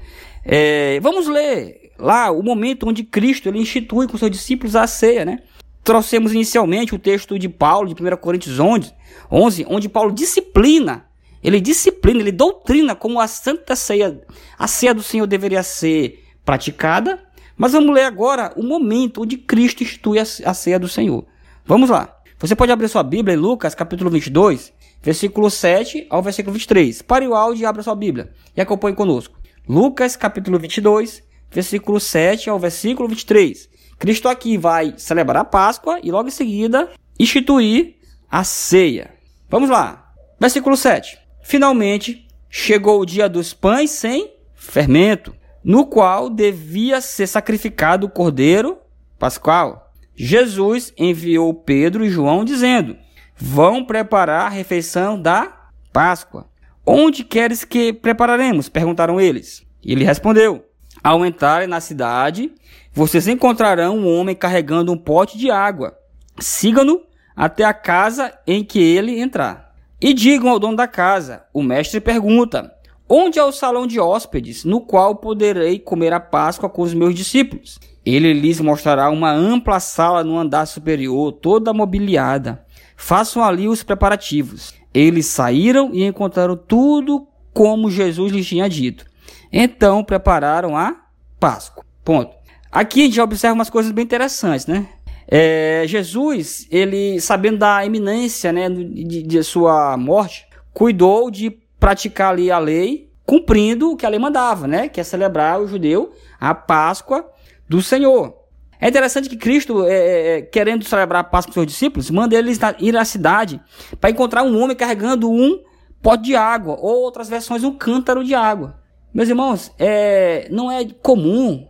É, 0.45 0.99
vamos 1.01 1.29
ler 1.29 1.93
lá 1.99 2.31
o 2.31 2.43
momento 2.43 2.89
onde 2.89 3.05
Cristo 3.05 3.49
ele 3.49 3.59
institui 3.59 4.07
com 4.09 4.17
seus 4.17 4.31
discípulos 4.31 4.75
a 4.75 4.87
ceia, 4.87 5.25
né? 5.25 5.41
Trouxemos 5.85 6.33
inicialmente 6.33 6.95
o 6.95 6.99
texto 6.99 7.39
de 7.39 7.49
Paulo, 7.49 7.93
de 7.93 8.03
1 8.03 8.17
Coríntios 8.17 8.59
11, 8.59 8.93
11, 9.31 9.67
onde 9.69 9.89
Paulo 9.89 10.13
disciplina, 10.13 11.07
ele 11.43 11.61
disciplina, 11.61 12.21
ele 12.21 12.33
doutrina 12.33 12.95
como 12.95 13.21
a 13.21 13.29
santa 13.29 13.77
ceia, 13.77 14.21
a 14.59 14.67
ceia 14.67 14.93
do 14.93 15.03
Senhor 15.03 15.27
deveria 15.27 15.63
ser 15.63 16.25
praticada. 16.45 17.23
Mas 17.57 17.73
vamos 17.73 17.93
ler 17.93 18.05
agora 18.05 18.53
o 18.57 18.63
momento 18.63 19.23
onde 19.23 19.37
Cristo 19.37 19.83
institui 19.83 20.19
a, 20.19 20.55
ceia 20.55 20.79
do 20.79 20.89
Senhor. 20.89 21.27
Vamos 21.67 21.91
lá. 21.91 22.18
Você 22.41 22.55
pode 22.55 22.71
abrir 22.71 22.89
sua 22.89 23.03
Bíblia 23.03 23.35
em 23.35 23.37
Lucas, 23.37 23.75
capítulo 23.75 24.09
22, 24.11 24.73
versículo 25.03 25.51
7 25.51 26.07
ao 26.09 26.23
versículo 26.23 26.53
23. 26.53 27.03
Pare 27.03 27.27
o 27.27 27.35
áudio 27.35 27.63
e 27.63 27.67
abra 27.67 27.83
sua 27.83 27.97
Bíblia 27.97 28.31
e 28.57 28.61
acompanhe 28.61 28.95
conosco. 28.95 29.37
Lucas, 29.69 30.15
capítulo 30.15 30.57
22, 30.57 31.21
versículo 31.51 31.99
7 31.99 32.49
ao 32.49 32.57
versículo 32.57 33.09
23. 33.09 33.69
Cristo 33.99 34.29
aqui 34.29 34.57
vai 34.57 34.95
celebrar 34.97 35.43
a 35.43 35.45
Páscoa 35.45 35.99
e 36.01 36.13
logo 36.13 36.29
em 36.29 36.31
seguida 36.31 36.89
instituir 37.19 37.97
a 38.31 38.45
ceia. 38.45 39.11
Vamos 39.51 39.69
lá. 39.69 40.13
Versículo 40.39 40.77
7. 40.77 41.19
Finalmente 41.43 42.29
chegou 42.49 43.01
o 43.01 43.07
dia 43.07 43.29
dos 43.29 43.53
pães 43.53 43.91
sem 43.91 44.33
fermento, 44.55 45.35
no 45.65 45.87
qual 45.87 46.31
devia 46.31 47.01
ser 47.01 47.27
sacrificado 47.27 48.07
o 48.07 48.11
cordeiro 48.11 48.79
pascual. 49.19 49.88
Jesus 50.21 50.93
enviou 50.99 51.55
Pedro 51.55 52.05
e 52.05 52.11
João 52.11 52.45
dizendo: 52.45 52.97
Vão 53.37 53.85
preparar 53.85 54.47
a 54.47 54.49
refeição 54.49 55.21
da 55.21 55.69
Páscoa. 55.93 56.49
Onde 56.85 57.23
queres 57.23 57.65
que 57.65 57.93
prepararemos? 57.93 58.69
perguntaram 58.69 59.21
eles. 59.21 59.65
E 59.81 59.93
ele 59.93 60.05
respondeu: 60.05 60.65
Ao 61.05 61.25
entrarem 61.25 61.69
na 61.69 61.81
cidade, 61.81 62.51
vocês 62.93 63.29
encontrarão 63.29 63.97
um 63.97 64.13
homem 64.13 64.35
carregando 64.35 64.91
um 64.91 64.99
pote 64.99 65.39
de 65.39 65.53
água. 65.53 65.97
Sigam-no 66.41 67.01
até 67.37 67.63
a 67.63 67.73
casa 67.73 68.37
em 68.45 68.65
que 68.65 68.81
ele 68.81 69.21
entrar. 69.21 69.73
E 70.01 70.13
digam 70.13 70.51
ao 70.51 70.59
dono 70.59 70.77
da 70.77 70.89
casa: 70.89 71.45
O 71.55 71.63
mestre 71.63 72.01
pergunta: 72.01 72.75
Onde 73.09 73.39
é 73.39 73.45
o 73.45 73.53
salão 73.53 73.87
de 73.87 74.01
hóspedes, 74.01 74.65
no 74.65 74.81
qual 74.81 75.15
poderei 75.15 75.79
comer 75.79 76.13
a 76.13 76.19
Páscoa 76.19 76.69
com 76.69 76.83
os 76.83 76.93
meus 76.93 77.15
discípulos? 77.15 77.79
Ele 78.09 78.33
lhes 78.33 78.59
mostrará 78.59 79.11
uma 79.11 79.31
ampla 79.31 79.79
sala 79.79 80.25
no 80.25 80.39
andar 80.39 80.65
superior, 80.65 81.31
toda 81.31 81.75
mobiliada. 81.75 82.65
Façam 82.97 83.45
ali 83.45 83.69
os 83.69 83.83
preparativos. 83.83 84.73
Eles 84.95 85.27
saíram 85.27 85.91
e 85.93 86.05
encontraram 86.05 86.57
tudo 86.57 87.29
como 87.53 87.91
Jesus 87.91 88.33
lhes 88.33 88.47
tinha 88.47 88.67
dito. 88.67 89.05
Então 89.53 90.03
prepararam 90.03 90.75
a 90.75 90.97
Páscoa. 91.39 91.85
Ponto. 92.03 92.35
Aqui 92.73 93.03
a 93.03 93.05
gente 93.05 93.21
observa 93.21 93.55
umas 93.55 93.69
coisas 93.69 93.93
bem 93.93 94.05
interessantes, 94.05 94.67
né? 94.67 94.89
É, 95.31 95.85
Jesus, 95.87 96.67
ele 96.71 97.21
sabendo 97.21 97.59
da 97.59 97.85
iminência, 97.85 98.51
né, 98.51 98.71
de, 98.71 99.23
de 99.23 99.43
sua 99.43 99.99
morte, 99.99 100.47
cuidou 100.73 101.31
de 101.31 101.51
praticar 101.79 102.33
ali 102.33 102.51
a 102.51 102.59
lei, 102.59 103.11
cumprindo 103.27 103.91
o 103.91 103.97
que 103.97 104.07
a 104.07 104.09
lei 104.09 104.19
mandava, 104.19 104.67
né, 104.67 104.89
que 104.89 104.99
é 104.99 105.05
celebrar 105.05 105.61
o 105.61 105.69
judeu 105.69 106.15
a 106.41 106.55
Páscoa 106.55 107.31
do 107.69 107.83
Senhor. 107.83 108.35
É 108.81 108.89
interessante 108.89 109.29
que 109.29 109.37
Cristo, 109.37 109.85
é, 109.85 109.93
é, 109.93 110.39
é 110.39 110.43
querendo 110.43 110.85
celebrar 110.85 111.21
a 111.21 111.25
Páscoa 111.25 111.51
com 111.51 111.55
seus 111.55 111.67
discípulos, 111.67 112.11
manda 112.11 112.37
eles 112.37 112.59
ir 112.79 112.97
à 112.97 113.05
cidade 113.05 113.61
para 114.01 114.11
encontrar 114.11 114.45
um 114.45 114.61
homem 114.61 114.77
carregando 114.77 115.31
um 115.31 115.61
pote 116.01 116.25
de 116.25 116.37
água, 116.37 116.77
ou 116.81 117.03
outras 117.03 117.29
versões, 117.29 117.65
um 117.65 117.77
cântaro 117.77 118.23
de 118.23 118.35
água. 118.35 118.79
Meus 119.13 119.29
irmãos, 119.29 119.73
é, 119.79 120.49
não 120.51 120.71
é 120.71 120.85
comum, 121.03 121.67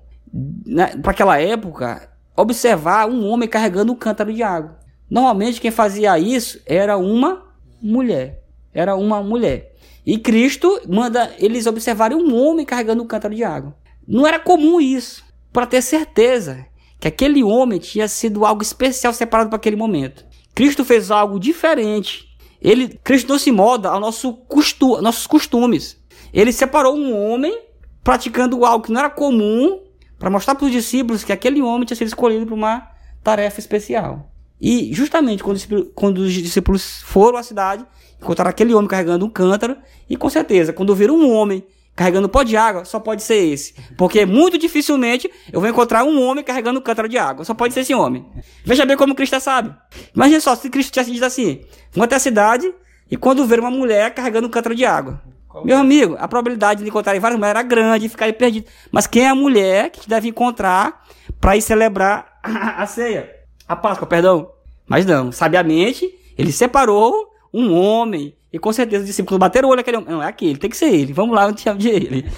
né, 0.67 0.97
para 1.03 1.13
aquela 1.13 1.41
época, 1.41 2.11
observar 2.37 3.09
um 3.09 3.27
homem 3.27 3.49
carregando 3.49 3.93
um 3.93 3.97
cântaro 3.97 4.33
de 4.33 4.43
água. 4.43 4.79
Normalmente 5.11 5.61
quem 5.61 5.71
fazia 5.71 6.19
isso 6.19 6.61
era 6.67 6.99
uma 6.99 7.47
mulher. 7.81 8.45
Era 8.75 8.95
uma 8.95 9.23
mulher. 9.23 9.75
E 10.05 10.19
Cristo 10.19 10.81
manda 10.87 11.33
eles 11.39 11.67
observarem 11.67 12.17
um 12.17 12.37
homem 12.37 12.67
carregando 12.67 13.03
um 13.03 13.07
cântaro 13.07 13.35
de 13.35 13.43
água. 13.43 13.75
Não 14.07 14.27
era 14.27 14.39
comum 14.39 14.81
isso, 14.81 15.25
para 15.59 15.67
ter 15.67 15.83
certeza 15.83 16.65
que 17.01 17.09
aquele 17.09 17.43
homem 17.43 17.81
tinha 17.81 18.07
sido 18.07 18.47
algo 18.47 18.63
especial 18.63 19.13
separado 19.13 19.51
para 19.51 19.57
aquele 19.57 19.75
momento. 19.75 20.25
Cristo 20.55 20.85
fez 20.85 21.11
algo 21.11 21.41
diferente. 21.41 22.29
Ele, 22.63 22.97
Cristo 23.03 23.29
não 23.29 23.41
se 23.41 23.51
molda 23.51 23.89
ao 23.89 23.99
nosso 23.99 24.35
costu, 24.35 25.03
nossos 25.03 25.27
costumes. 25.27 26.01
Ele 26.33 26.53
separou 26.53 26.97
um 26.97 27.13
homem 27.13 27.61
praticando 28.05 28.65
algo 28.65 28.85
que 28.85 28.93
não 28.93 29.01
era 29.01 29.11
comum 29.11 29.83
para 30.17 30.31
mostrar 30.31 30.55
para 30.55 30.65
os 30.65 30.71
discípulos 30.71 31.25
que 31.25 31.33
aquele 31.33 31.61
homem 31.61 31.85
tinha 31.85 31.97
sido 31.97 32.07
escolhido 32.07 32.47
para 32.47 32.55
uma 32.55 32.89
tarefa 33.25 33.59
especial. 33.59 34.31
E 34.61 34.95
justamente 34.95 35.43
quando, 35.43 35.87
quando 35.93 36.19
os 36.19 36.33
discípulos 36.33 37.03
foram 37.03 37.37
à 37.37 37.43
cidade, 37.43 37.85
encontraram 38.23 38.51
aquele 38.51 38.75
homem 38.75 38.87
carregando 38.87 39.27
um 39.27 39.31
cântaro, 39.31 39.77
e 40.09 40.17
com 40.17 40.31
certeza, 40.31 40.73
quando 40.73 40.95
viram 40.95 41.17
um 41.17 41.33
homem 41.33 41.67
carregando 41.99 42.29
pó 42.29 42.45
de 42.45 42.57
água, 42.57 42.85
só 42.85 43.01
pode 43.01 43.25
ser 43.25 43.35
esse. 43.35 43.75
Porque 43.97 44.25
muito 44.25 44.57
dificilmente 44.57 45.29
eu 45.53 45.61
vou 45.61 45.69
encontrar 45.69 46.05
um 46.05 46.23
homem 46.23 46.45
carregando 46.45 46.79
um 46.79 46.83
cântaro 46.83 47.09
de 47.09 47.19
água. 47.19 47.45
Só 47.45 47.55
pode 47.55 47.75
ser 47.75 47.81
esse 47.81 47.93
homem. 47.93 48.25
Veja 48.65 48.87
bem 48.87 48.97
como 48.97 49.17
Cristo 49.17 49.35
é 49.35 49.41
sábio. 49.41 49.75
Imagina 50.15 50.41
só, 50.41 50.55
se 50.55 50.71
Cristo 50.71 50.93
tivesse 50.93 51.11
dito 51.11 51.25
assim: 51.25 51.65
vão 51.93 52.05
até 52.05 52.15
a 52.15 52.21
cidade 52.21 52.73
e 53.11 53.17
quando 53.17 53.45
ver 53.45 53.59
uma 53.59 53.71
mulher 53.71 54.15
carregando 54.15 54.47
um 54.47 54.51
cântaro 54.51 54.77
de 54.77 54.85
água. 54.85 55.21
Meu 55.65 55.77
amigo, 55.77 56.15
a 56.21 56.29
probabilidade 56.29 56.85
de 56.85 56.89
encontrar 56.89 57.19
várias 57.19 57.37
mulheres 57.37 57.59
era 57.59 57.69
grande 57.69 58.07
e 58.07 58.09
ficar 58.09 58.33
perdido. 58.33 58.69
Mas 58.93 59.09
quem 59.09 59.25
é 59.25 59.29
a 59.29 59.35
mulher 59.35 59.91
que 59.91 60.09
deve 60.09 60.29
encontrar 60.29 61.05
para 61.41 61.57
ir 61.57 61.63
celebrar 61.63 62.39
a 62.45 62.87
ceia? 62.87 63.29
A 63.67 63.75
Páscoa, 63.75 64.07
perdão. 64.07 64.53
Mas 64.87 65.05
não, 65.05 65.33
sabiamente, 65.33 66.09
ele 66.39 66.53
separou 66.53 67.13
um 67.53 67.75
homem 67.75 68.38
e 68.53 68.59
com 68.59 68.73
certeza 68.73 69.03
os 69.03 69.07
discípulos 69.07 69.39
bateram 69.39 69.69
o 69.69 69.71
olho 69.71 69.79
naquele 69.79 69.99
homem. 69.99 70.11
Não, 70.11 70.23
é 70.23 70.27
aquele, 70.27 70.57
tem 70.57 70.71
que 70.71 70.77
ser 70.77 70.93
ele. 70.93 71.13
Vamos 71.13 71.35
lá, 71.35 71.49
eu 71.49 71.57
chamo 71.57 71.79
de 71.79 71.89
ele. 71.89 72.31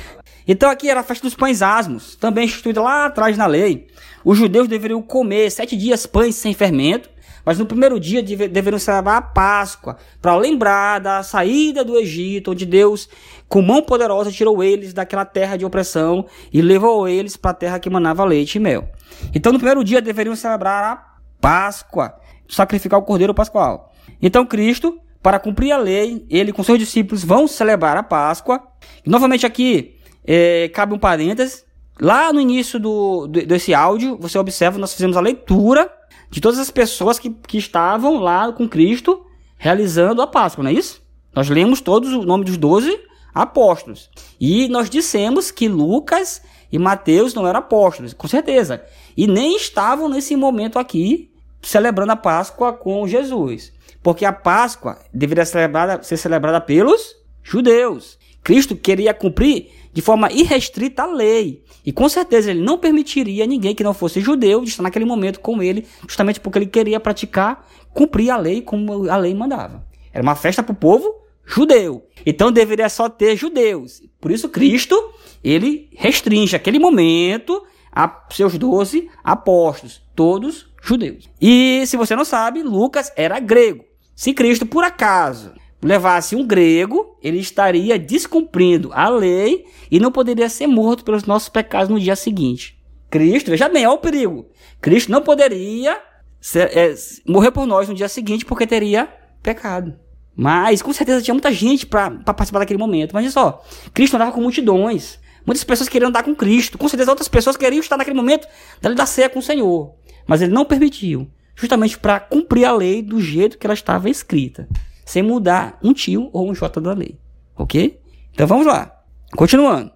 Então 0.47 0.69
aqui 0.69 0.89
era 0.89 1.01
a 1.01 1.03
festa 1.05 1.27
dos 1.27 1.35
pães 1.35 1.63
asmos, 1.63 2.17
também 2.17 2.45
instituída 2.45 2.83
lá 2.83 3.07
atrás 3.07 3.37
na 3.37 3.47
lei. 3.47 3.87
Os 4.25 4.37
judeus 4.37 4.67
deveriam 4.67 5.01
comer 5.01 5.51
sete 5.51 5.77
dias 5.77 6.07
pães 6.07 6.35
sem 6.35 6.53
fermento, 6.53 7.09
mas 7.45 7.59
no 7.59 7.67
primeiro 7.67 7.99
dia 8.01 8.23
deve, 8.23 8.49
deveriam 8.49 8.79
celebrar 8.79 9.19
a 9.19 9.23
Páscoa, 9.23 9.97
para 10.21 10.37
lembrar 10.37 10.99
da 10.99 11.23
saída 11.23 11.85
do 11.85 11.97
Egito, 11.97 12.51
onde 12.51 12.67
Deus, 12.67 13.09
com 13.49 13.63
mão 13.63 13.83
poderosa, 13.83 14.31
tirou 14.31 14.63
eles 14.63 14.93
daquela 14.93 15.25
terra 15.25 15.57
de 15.57 15.65
opressão 15.65 16.27
e 16.53 16.61
levou 16.61 17.09
eles 17.09 17.37
para 17.37 17.53
a 17.53 17.55
terra 17.55 17.79
que 17.79 17.89
manava 17.89 18.25
leite 18.25 18.57
e 18.57 18.61
mel. 18.61 18.89
Então 19.35 19.53
no 19.53 19.59
primeiro 19.59 19.85
dia 19.85 20.03
deveriam 20.03 20.35
celebrar 20.35 20.85
a 20.85 21.11
Páscoa, 21.41 22.15
sacrificar 22.49 22.99
o 22.99 23.03
cordeiro 23.03 23.33
pascual. 23.33 23.93
Então 24.21 24.45
Cristo 24.45 25.01
para 25.23 25.39
cumprir 25.39 25.73
a 25.73 25.79
lei, 25.79 26.25
ele 26.31 26.53
com 26.53 26.63
seus 26.63 26.79
discípulos 26.79 27.23
vão 27.23 27.47
celebrar 27.47 27.97
a 27.97 28.03
Páscoa. 28.03 28.63
E, 29.05 29.11
novamente 29.11 29.45
aqui, 29.45 29.97
é, 30.25 30.69
cabe 30.69 30.95
um 30.95 30.99
parênteses. 30.99 31.65
Lá 32.01 32.33
no 32.33 32.41
início 32.41 32.79
do, 32.79 33.27
do, 33.27 33.47
desse 33.47 33.75
áudio, 33.75 34.17
você 34.19 34.39
observa, 34.39 34.79
nós 34.79 34.93
fizemos 34.93 35.17
a 35.17 35.21
leitura 35.21 35.91
de 36.31 36.41
todas 36.41 36.59
as 36.59 36.71
pessoas 36.71 37.19
que, 37.19 37.31
que 37.31 37.59
estavam 37.59 38.19
lá 38.19 38.51
com 38.53 38.69
Cristo 38.69 39.27
realizando 39.59 40.23
a 40.23 40.27
Páscoa, 40.27 40.65
não 40.65 40.71
é 40.71 40.75
isso? 40.75 41.03
Nós 41.35 41.49
lemos 41.51 41.81
todos 41.81 42.13
o 42.13 42.23
nome 42.23 42.45
dos 42.45 42.57
doze 42.57 42.99
apóstolos. 43.35 44.09
E 44.41 44.69
nós 44.69 44.89
dissemos 44.89 45.51
que 45.51 45.69
Lucas 45.69 46.43
e 46.73 46.79
Mateus 46.79 47.35
não 47.35 47.47
eram 47.47 47.61
apóstolos, 47.61 48.15
com 48.15 48.27
certeza. 48.27 48.83
E 49.17 49.27
nem 49.27 49.57
estavam 49.57 50.09
nesse 50.09 50.35
momento 50.35 50.79
aqui 50.79 51.31
celebrando 51.61 52.13
a 52.13 52.17
Páscoa 52.17 52.73
com 52.73 53.07
Jesus. 53.07 53.73
Porque 54.03 54.25
a 54.25 54.33
Páscoa 54.33 54.99
deveria 55.13 55.45
ser 55.45 55.53
celebrada, 55.53 56.03
ser 56.03 56.17
celebrada 56.17 56.61
pelos 56.61 57.17
judeus. 57.43 58.19
Cristo 58.43 58.75
queria 58.75 59.13
cumprir 59.13 59.71
de 59.93 60.01
forma 60.01 60.31
irrestrita 60.33 61.03
a 61.03 61.07
lei. 61.07 61.63
E 61.85 61.93
com 61.93 62.09
certeza 62.09 62.51
ele 62.51 62.61
não 62.61 62.79
permitiria 62.79 63.47
ninguém 63.47 63.75
que 63.75 63.85
não 63.85 63.95
fosse 63.95 64.21
judeu 64.21 64.63
de 64.63 64.71
estar 64.71 64.83
naquele 64.83 65.05
momento 65.05 65.41
com 65.41 65.63
ele, 65.63 65.87
justamente 66.07 66.41
porque 66.41 66.59
ele 66.59 66.67
queria 66.67 67.01
praticar, 67.01 67.67
cumprir 67.93 68.31
a 68.31 68.37
lei 68.37 68.63
como 68.63 69.11
a 69.11 69.17
lei 69.17 69.35
mandava. 69.35 69.85
Era 70.13 70.23
uma 70.23 70.35
festa 70.35 70.63
para 70.63 70.73
o 70.73 70.77
povo 70.77 71.15
judeu. 71.45 72.07
Então 72.25 72.53
deveria 72.53 72.89
só 72.89 73.09
ter 73.09 73.37
judeus. 73.37 74.03
Por 74.21 74.31
isso 74.31 74.49
Cristo, 74.49 75.13
ele 75.43 75.89
restringe 75.97 76.55
aquele 76.55 76.79
momento 76.79 77.63
a 77.93 78.25
seus 78.31 78.57
doze 78.57 79.09
apóstolos, 79.25 80.03
todos 80.15 80.71
judeus. 80.83 81.29
E 81.41 81.85
se 81.87 81.97
você 81.97 82.15
não 82.15 82.25
sabe, 82.25 82.63
Lucas 82.63 83.13
era 83.17 83.41
grego. 83.41 83.90
Se 84.21 84.35
Cristo, 84.35 84.67
por 84.67 84.85
acaso, 84.85 85.55
levasse 85.83 86.37
um 86.37 86.47
grego, 86.47 87.17
ele 87.23 87.39
estaria 87.39 87.99
descumprindo 87.99 88.91
a 88.93 89.09
lei 89.09 89.65
e 89.91 89.99
não 89.99 90.13
poderia 90.13 90.47
ser 90.51 90.67
morto 90.67 91.03
pelos 91.03 91.25
nossos 91.25 91.49
pecados 91.49 91.89
no 91.89 91.99
dia 91.99 92.15
seguinte. 92.15 92.79
Cristo, 93.09 93.51
veja 93.51 93.67
bem, 93.67 93.87
olha 93.87 93.95
o 93.95 93.99
perigo. 93.99 94.47
Cristo 94.79 95.11
não 95.11 95.23
poderia 95.23 95.99
ser, 96.39 96.71
é, 96.77 96.95
morrer 97.27 97.51
por 97.51 97.65
nós 97.65 97.89
no 97.89 97.95
dia 97.95 98.11
seguinte 98.11 98.45
porque 98.45 98.67
teria 98.67 99.09
pecado. 99.43 99.99
Mas 100.37 100.83
com 100.83 100.93
certeza 100.93 101.23
tinha 101.23 101.33
muita 101.33 101.51
gente 101.51 101.87
para 101.87 102.11
participar 102.11 102.59
daquele 102.59 102.79
momento. 102.79 103.15
Mas 103.15 103.25
olha 103.25 103.33
só, 103.33 103.65
Cristo 103.95 104.17
andava 104.17 104.33
com 104.33 104.43
multidões. 104.43 105.19
Muitas 105.47 105.65
pessoas 105.65 105.89
queriam 105.89 106.11
andar 106.11 106.25
com 106.25 106.35
Cristo. 106.35 106.77
Com 106.77 106.89
certeza 106.89 107.11
outras 107.11 107.29
pessoas 107.29 107.57
queriam 107.57 107.81
estar 107.81 107.97
naquele 107.97 108.19
momento 108.19 108.47
da 108.83 109.07
ceia 109.07 109.31
com 109.31 109.39
o 109.39 109.43
Senhor. 109.43 109.95
Mas 110.27 110.43
ele 110.43 110.53
não 110.53 110.67
permitiu 110.67 111.27
justamente 111.61 111.99
para 111.99 112.19
cumprir 112.19 112.65
a 112.65 112.73
lei 112.73 113.03
do 113.03 113.21
jeito 113.21 113.59
que 113.59 113.67
ela 113.67 113.75
estava 113.75 114.09
escrita, 114.09 114.67
sem 115.05 115.23
mudar 115.23 115.79
um 115.83 115.93
tio 115.93 116.31
ou 116.33 116.49
um 116.49 116.55
J 116.55 116.81
da 116.81 116.95
lei. 116.95 117.19
Ok? 117.57 118.01
Então 118.33 118.47
vamos 118.47 118.67
lá. 118.67 118.97
Continuando. 119.37 119.93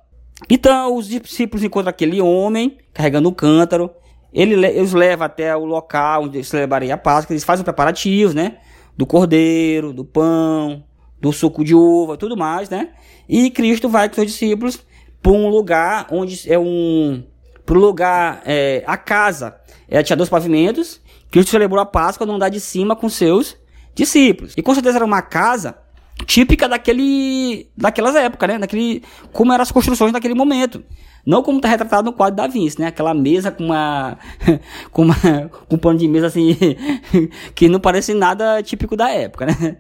Então 0.51 0.95
os 0.95 1.09
discípulos 1.09 1.65
encontram 1.65 1.89
aquele 1.89 2.21
homem 2.21 2.77
carregando 2.93 3.29
o 3.29 3.33
um 3.33 3.35
cântaro. 3.35 3.91
Ele 4.33 4.81
os 4.81 4.93
leva 4.93 5.25
até 5.25 5.57
o 5.57 5.65
local 5.65 6.25
onde 6.25 6.45
celebraria 6.45 6.95
a 6.95 6.99
Páscoa. 6.99 7.33
Eles 7.33 7.45
fazem 7.45 7.65
preparativos, 7.65 8.35
né? 8.35 8.59
Do 8.97 9.07
cordeiro, 9.07 9.93
do 9.93 10.05
pão, 10.05 10.85
do 11.21 11.33
suco 11.33 11.65
de 11.65 11.75
uva, 11.75 12.17
tudo 12.17 12.37
mais, 12.37 12.69
né? 12.69 12.91
E 13.29 13.51
Cristo 13.51 13.89
vai 13.89 14.09
com 14.09 14.17
seus 14.17 14.27
discípulos 14.27 14.85
para 15.23 15.33
um 15.33 15.49
lugar 15.49 16.09
onde 16.11 16.53
é 16.53 16.59
um. 16.59 17.25
Para 17.65 17.79
o 17.79 17.81
lugar, 17.81 18.43
é, 18.45 18.85
a 18.87 18.97
casa, 18.97 19.57
é, 19.89 20.03
tinha 20.03 20.17
dois 20.17 20.29
pavimentos 20.29 21.01
Cristo 21.35 21.51
celebrou 21.51 21.83
a 21.83 21.85
Páscoa 21.85 22.25
no 22.25 22.35
andar 22.35 22.49
de 22.49 22.61
cima 22.61 22.95
com 22.95 23.09
seus 23.09 23.57
discípulos. 23.93 24.55
E 24.57 24.63
com 24.63 24.73
certeza 24.73 24.99
era 24.99 25.05
uma 25.05 25.21
casa 25.21 25.77
típica 26.27 26.69
daquele, 26.69 27.69
daquelas 27.77 28.15
épocas, 28.15 28.49
né? 28.51 28.59
Daquele, 28.61 29.03
como 29.33 29.53
eram 29.53 29.63
as 29.63 29.73
construções 29.73 30.13
naquele 30.13 30.33
momento. 30.33 30.85
Não 31.27 31.43
como 31.43 31.59
está 31.59 31.69
retratado 31.69 32.09
no 32.09 32.17
quadro 32.17 32.37
da 32.37 32.47
Vinci, 32.47 32.81
né? 32.81 32.87
Aquela 32.87 33.13
mesa 33.13 33.51
com 33.51 33.65
uma, 33.65 34.17
com 34.93 35.03
uma, 35.03 35.17
com 35.69 35.75
um 35.75 35.79
pano 35.79 35.99
de 35.99 36.07
mesa 36.07 36.29
assim, 36.29 36.57
que 37.53 37.69
não 37.69 37.81
parece 37.81 38.15
nada 38.15 38.63
típico 38.63 38.97
da 38.97 39.11
época, 39.11 39.47
né? 39.47 39.77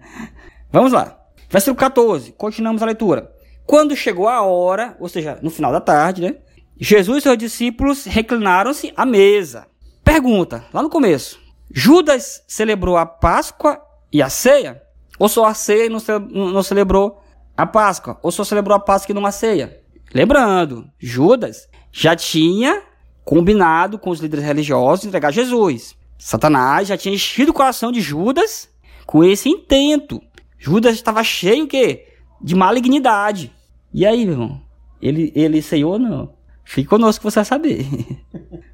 Vamos 0.72 0.90
lá. 0.90 1.16
Versículo 1.48 1.76
14. 1.76 2.32
Continuamos 2.32 2.82
a 2.82 2.86
leitura. 2.86 3.30
Quando 3.64 3.94
chegou 3.94 4.26
a 4.26 4.42
hora, 4.42 4.96
ou 4.98 5.08
seja, 5.08 5.38
no 5.40 5.50
final 5.50 5.70
da 5.70 5.80
tarde, 5.80 6.20
né? 6.20 6.34
Jesus 6.80 7.18
e 7.18 7.20
seus 7.20 7.38
discípulos 7.38 8.06
reclinaram-se 8.06 8.92
à 8.96 9.06
mesa. 9.06 9.68
Pergunta, 10.02 10.64
lá 10.72 10.82
no 10.82 10.90
começo. 10.90 11.43
Judas 11.76 12.44
celebrou 12.46 12.96
a 12.96 13.04
Páscoa 13.04 13.80
e 14.12 14.22
a 14.22 14.28
ceia? 14.28 14.80
Ou 15.18 15.28
só 15.28 15.44
a 15.44 15.54
ceia 15.54 15.86
e 15.86 15.88
não, 15.88 15.98
não 16.52 16.62
celebrou 16.62 17.20
a 17.56 17.66
Páscoa? 17.66 18.16
Ou 18.22 18.30
só 18.30 18.44
celebrou 18.44 18.76
a 18.76 18.80
Páscoa 18.80 19.12
e 19.12 19.14
não 19.14 19.26
a 19.26 19.32
ceia? 19.32 19.82
Lembrando, 20.14 20.88
Judas 21.00 21.68
já 21.90 22.14
tinha 22.14 22.80
combinado 23.24 23.98
com 23.98 24.10
os 24.10 24.20
líderes 24.20 24.44
religiosos 24.44 25.04
entregar 25.04 25.32
Jesus. 25.32 25.96
Satanás 26.16 26.86
já 26.86 26.96
tinha 26.96 27.12
enchido 27.12 27.50
o 27.50 27.54
coração 27.54 27.90
de 27.90 28.00
Judas 28.00 28.68
com 29.04 29.24
esse 29.24 29.48
intento. 29.48 30.22
Judas 30.56 30.94
estava 30.94 31.24
cheio 31.24 31.66
quê? 31.66 32.06
de 32.40 32.54
malignidade. 32.54 33.52
E 33.92 34.06
aí, 34.06 34.24
meu 34.24 34.34
irmão? 34.34 34.62
Ele, 35.02 35.32
ele 35.34 35.60
ou 35.84 35.98
não? 35.98 36.34
Fique 36.64 36.88
conosco 36.88 37.20
que 37.20 37.30
você 37.30 37.40
vai 37.40 37.44
saber. 37.44 37.86